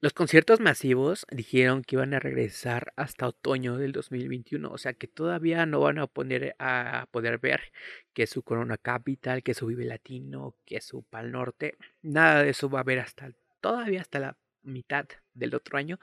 Los 0.00 0.14
conciertos 0.14 0.58
masivos 0.58 1.26
dijeron 1.30 1.84
que 1.84 1.96
iban 1.96 2.14
a 2.14 2.18
regresar 2.18 2.92
hasta 2.96 3.28
otoño 3.28 3.76
del 3.76 3.92
2021, 3.92 4.70
o 4.70 4.78
sea 4.78 4.94
que 4.94 5.06
todavía 5.06 5.66
no 5.66 5.80
van 5.80 5.98
a 5.98 6.06
poner 6.06 6.56
a 6.58 7.06
poder 7.10 7.38
ver 7.38 7.72
que 8.14 8.26
su 8.26 8.42
Corona 8.42 8.78
Capital, 8.78 9.42
que 9.42 9.54
su 9.54 9.66
Vive 9.66 9.84
Latino, 9.84 10.56
que 10.64 10.80
su 10.80 11.02
Pal 11.02 11.30
Norte, 11.30 11.76
nada 12.02 12.42
de 12.42 12.50
eso 12.50 12.70
va 12.70 12.80
a 12.80 12.82
haber 12.82 13.00
hasta 13.00 13.32
todavía 13.60 14.00
hasta 14.00 14.18
la 14.18 14.38
mitad 14.62 15.06
del 15.36 15.54
otro 15.54 15.78
año. 15.78 15.98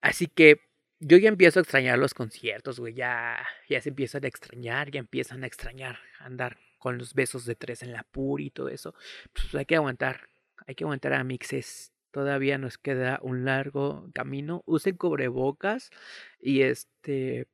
Así 0.00 0.26
que 0.26 0.60
yo 0.98 1.18
ya 1.18 1.28
empiezo 1.28 1.58
a 1.58 1.62
extrañar 1.62 1.98
los 1.98 2.14
conciertos, 2.14 2.80
güey. 2.80 2.94
Ya, 2.94 3.46
ya 3.68 3.80
se 3.80 3.90
empiezan 3.90 4.24
a 4.24 4.28
extrañar, 4.28 4.90
ya 4.90 5.00
empiezan 5.00 5.44
a 5.44 5.46
extrañar 5.46 5.98
andar 6.18 6.58
con 6.78 6.98
los 6.98 7.14
besos 7.14 7.44
de 7.44 7.54
tres 7.54 7.82
en 7.82 7.92
la 7.92 8.04
pur 8.04 8.40
y 8.40 8.50
todo 8.50 8.68
eso. 8.68 8.94
Pues 9.32 9.54
hay 9.54 9.66
que 9.66 9.76
aguantar, 9.76 10.28
hay 10.66 10.74
que 10.74 10.84
aguantar 10.84 11.12
a 11.12 11.24
mixes. 11.24 11.92
Todavía 12.12 12.56
nos 12.58 12.78
queda 12.78 13.18
un 13.22 13.44
largo 13.44 14.08
camino. 14.14 14.62
Usen 14.66 14.96
cubrebocas 14.96 15.90
y 16.40 16.62
este. 16.62 17.46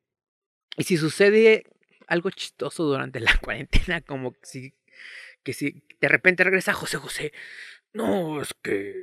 Y 0.77 0.85
si 0.85 0.97
sucede 0.97 1.65
algo 2.07 2.31
chistoso 2.31 2.85
durante 2.85 3.21
la 3.21 3.37
cuarentena, 3.43 4.01
como 4.03 4.35
si 4.43 4.75
que 5.43 5.53
si 5.53 5.83
de 6.01 6.09
repente 6.09 6.45
regresa 6.45 6.73
José 6.73 6.99
José, 6.99 7.33
no, 7.93 8.41
es 8.41 8.55
que 8.63 9.02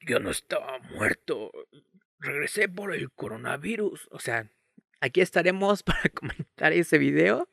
yo 0.00 0.18
no 0.20 0.30
estaba 0.30 0.78
muerto. 0.78 1.52
Regresé 2.18 2.68
por 2.68 2.94
el 2.94 3.10
coronavirus. 3.12 4.08
O 4.10 4.18
sea, 4.18 4.50
aquí 5.00 5.20
estaremos 5.20 5.82
para 5.82 6.08
comentar 6.10 6.72
ese 6.72 6.98
video 6.98 7.48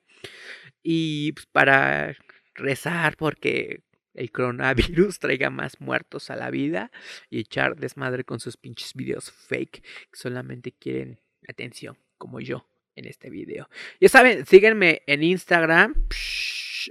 y 0.82 1.32
pues, 1.34 1.46
para 1.48 2.16
rezar 2.56 3.18
porque 3.18 3.84
el 4.14 4.32
coronavirus 4.32 5.20
traiga 5.20 5.50
más 5.50 5.82
muertos 5.82 6.30
a 6.30 6.36
la 6.36 6.52
vida 6.52 6.92
y 7.30 7.40
echar 7.40 7.76
desmadre 7.76 8.24
con 8.24 8.40
sus 8.40 8.58
pinches 8.58 8.94
videos 8.94 9.32
fake 9.32 9.82
que 9.82 10.18
solamente 10.18 10.72
quieren 10.72 11.20
atención, 11.48 11.98
como 12.18 12.40
yo 12.40 12.70
en 12.96 13.06
este 13.06 13.30
video. 13.30 13.70
Ya 14.00 14.10
saben, 14.10 14.46
síguenme 14.46 15.02
en 15.08 15.24
Instagram 15.24 15.96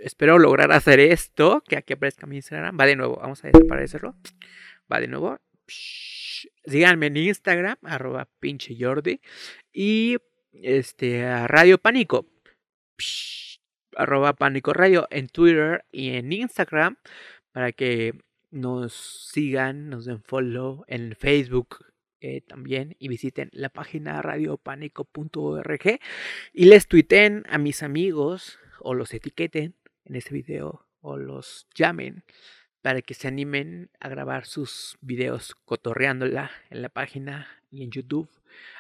espero 0.03 0.39
lograr 0.39 0.73
hacer 0.73 1.01
esto. 1.01 1.63
Que 1.67 1.77
aquí 1.77 1.93
aparezca 1.93 2.27
mi 2.27 2.37
Instagram. 2.37 2.77
Va 2.79 2.87
de 2.87 2.97
nuevo. 2.97 3.17
Vamos 3.17 3.45
a 3.45 3.49
desaparecerlo. 3.49 4.15
De 5.01 5.09
nuevo. 5.09 5.39
Síganme 6.65 7.07
en 7.07 7.17
Instagram. 7.17 7.77
Arroba 7.83 8.29
pinche 8.41 8.77
Jordi. 8.79 9.21
Y 9.73 10.17
este 10.53 11.25
a 11.25 11.47
Radio 11.47 11.79
Pánico. 11.79 12.27
arroba 13.97 14.35
Pánico 14.35 14.73
Radio 14.73 15.07
en 15.11 15.29
Twitter 15.29 15.85
y 15.91 16.11
en 16.11 16.33
Instagram. 16.33 16.97
Para 17.53 17.73
que 17.73 18.15
nos 18.51 18.93
sigan, 19.33 19.89
nos 19.89 20.05
den 20.05 20.23
follow 20.23 20.85
en 20.89 21.15
Facebook. 21.17 21.87
Eh, 22.25 22.41
también 22.41 22.95
y 23.01 23.09
visiten 23.09 23.51
la 23.53 23.69
página 23.69 24.23
radiopánico.org 24.23 25.99
y 26.53 26.65
les 26.67 26.87
tuiten 26.87 27.43
a 27.49 27.59
mis 27.59 27.83
amigos 27.83 28.61
o 28.79 28.95
los 28.95 29.13
etiqueten 29.13 29.75
en 30.05 30.15
este 30.15 30.33
video 30.33 30.87
o 31.01 31.17
los 31.17 31.67
llamen 31.75 32.23
para 32.83 33.01
que 33.01 33.15
se 33.15 33.29
animen 33.29 33.91
a 34.01 34.09
grabar 34.09 34.45
sus 34.45 34.99
videos 35.01 35.55
cotorreándola 35.65 36.51
en 36.71 36.83
la 36.83 36.89
página 36.89 37.49
y 37.71 37.85
en 37.85 37.91
YouTube. 37.91 38.29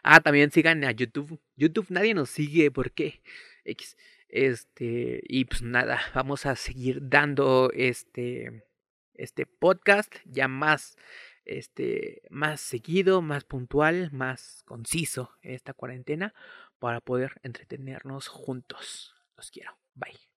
Ah, 0.03 0.21
también 0.21 0.51
sigan 0.51 0.85
a 0.85 0.91
YouTube. 0.91 1.41
YouTube 1.57 1.87
nadie 1.88 2.12
nos 2.12 2.31
sigue, 2.31 2.71
¿por 2.71 2.93
qué? 2.93 3.23
Este, 4.29 5.21
y 5.25 5.45
pues 5.45 5.62
nada, 5.62 6.01
vamos 6.15 6.47
a 6.47 6.57
seguir 6.57 7.09
dando 7.09 7.71
este 7.75 8.65
este 9.15 9.45
podcast 9.45 10.15
ya 10.25 10.49
más 10.49 10.97
este 11.45 12.23
más 12.31 12.61
seguido, 12.61 13.23
más 13.23 13.45
puntual, 13.45 14.11
más 14.12 14.62
conciso 14.65 15.37
esta 15.43 15.75
cuarentena 15.75 16.35
para 16.79 17.01
poder 17.01 17.41
entretenernos 17.43 18.29
juntos. 18.29 19.15
Los 19.37 19.51
quiero. 19.51 19.77
Bye. 19.95 20.32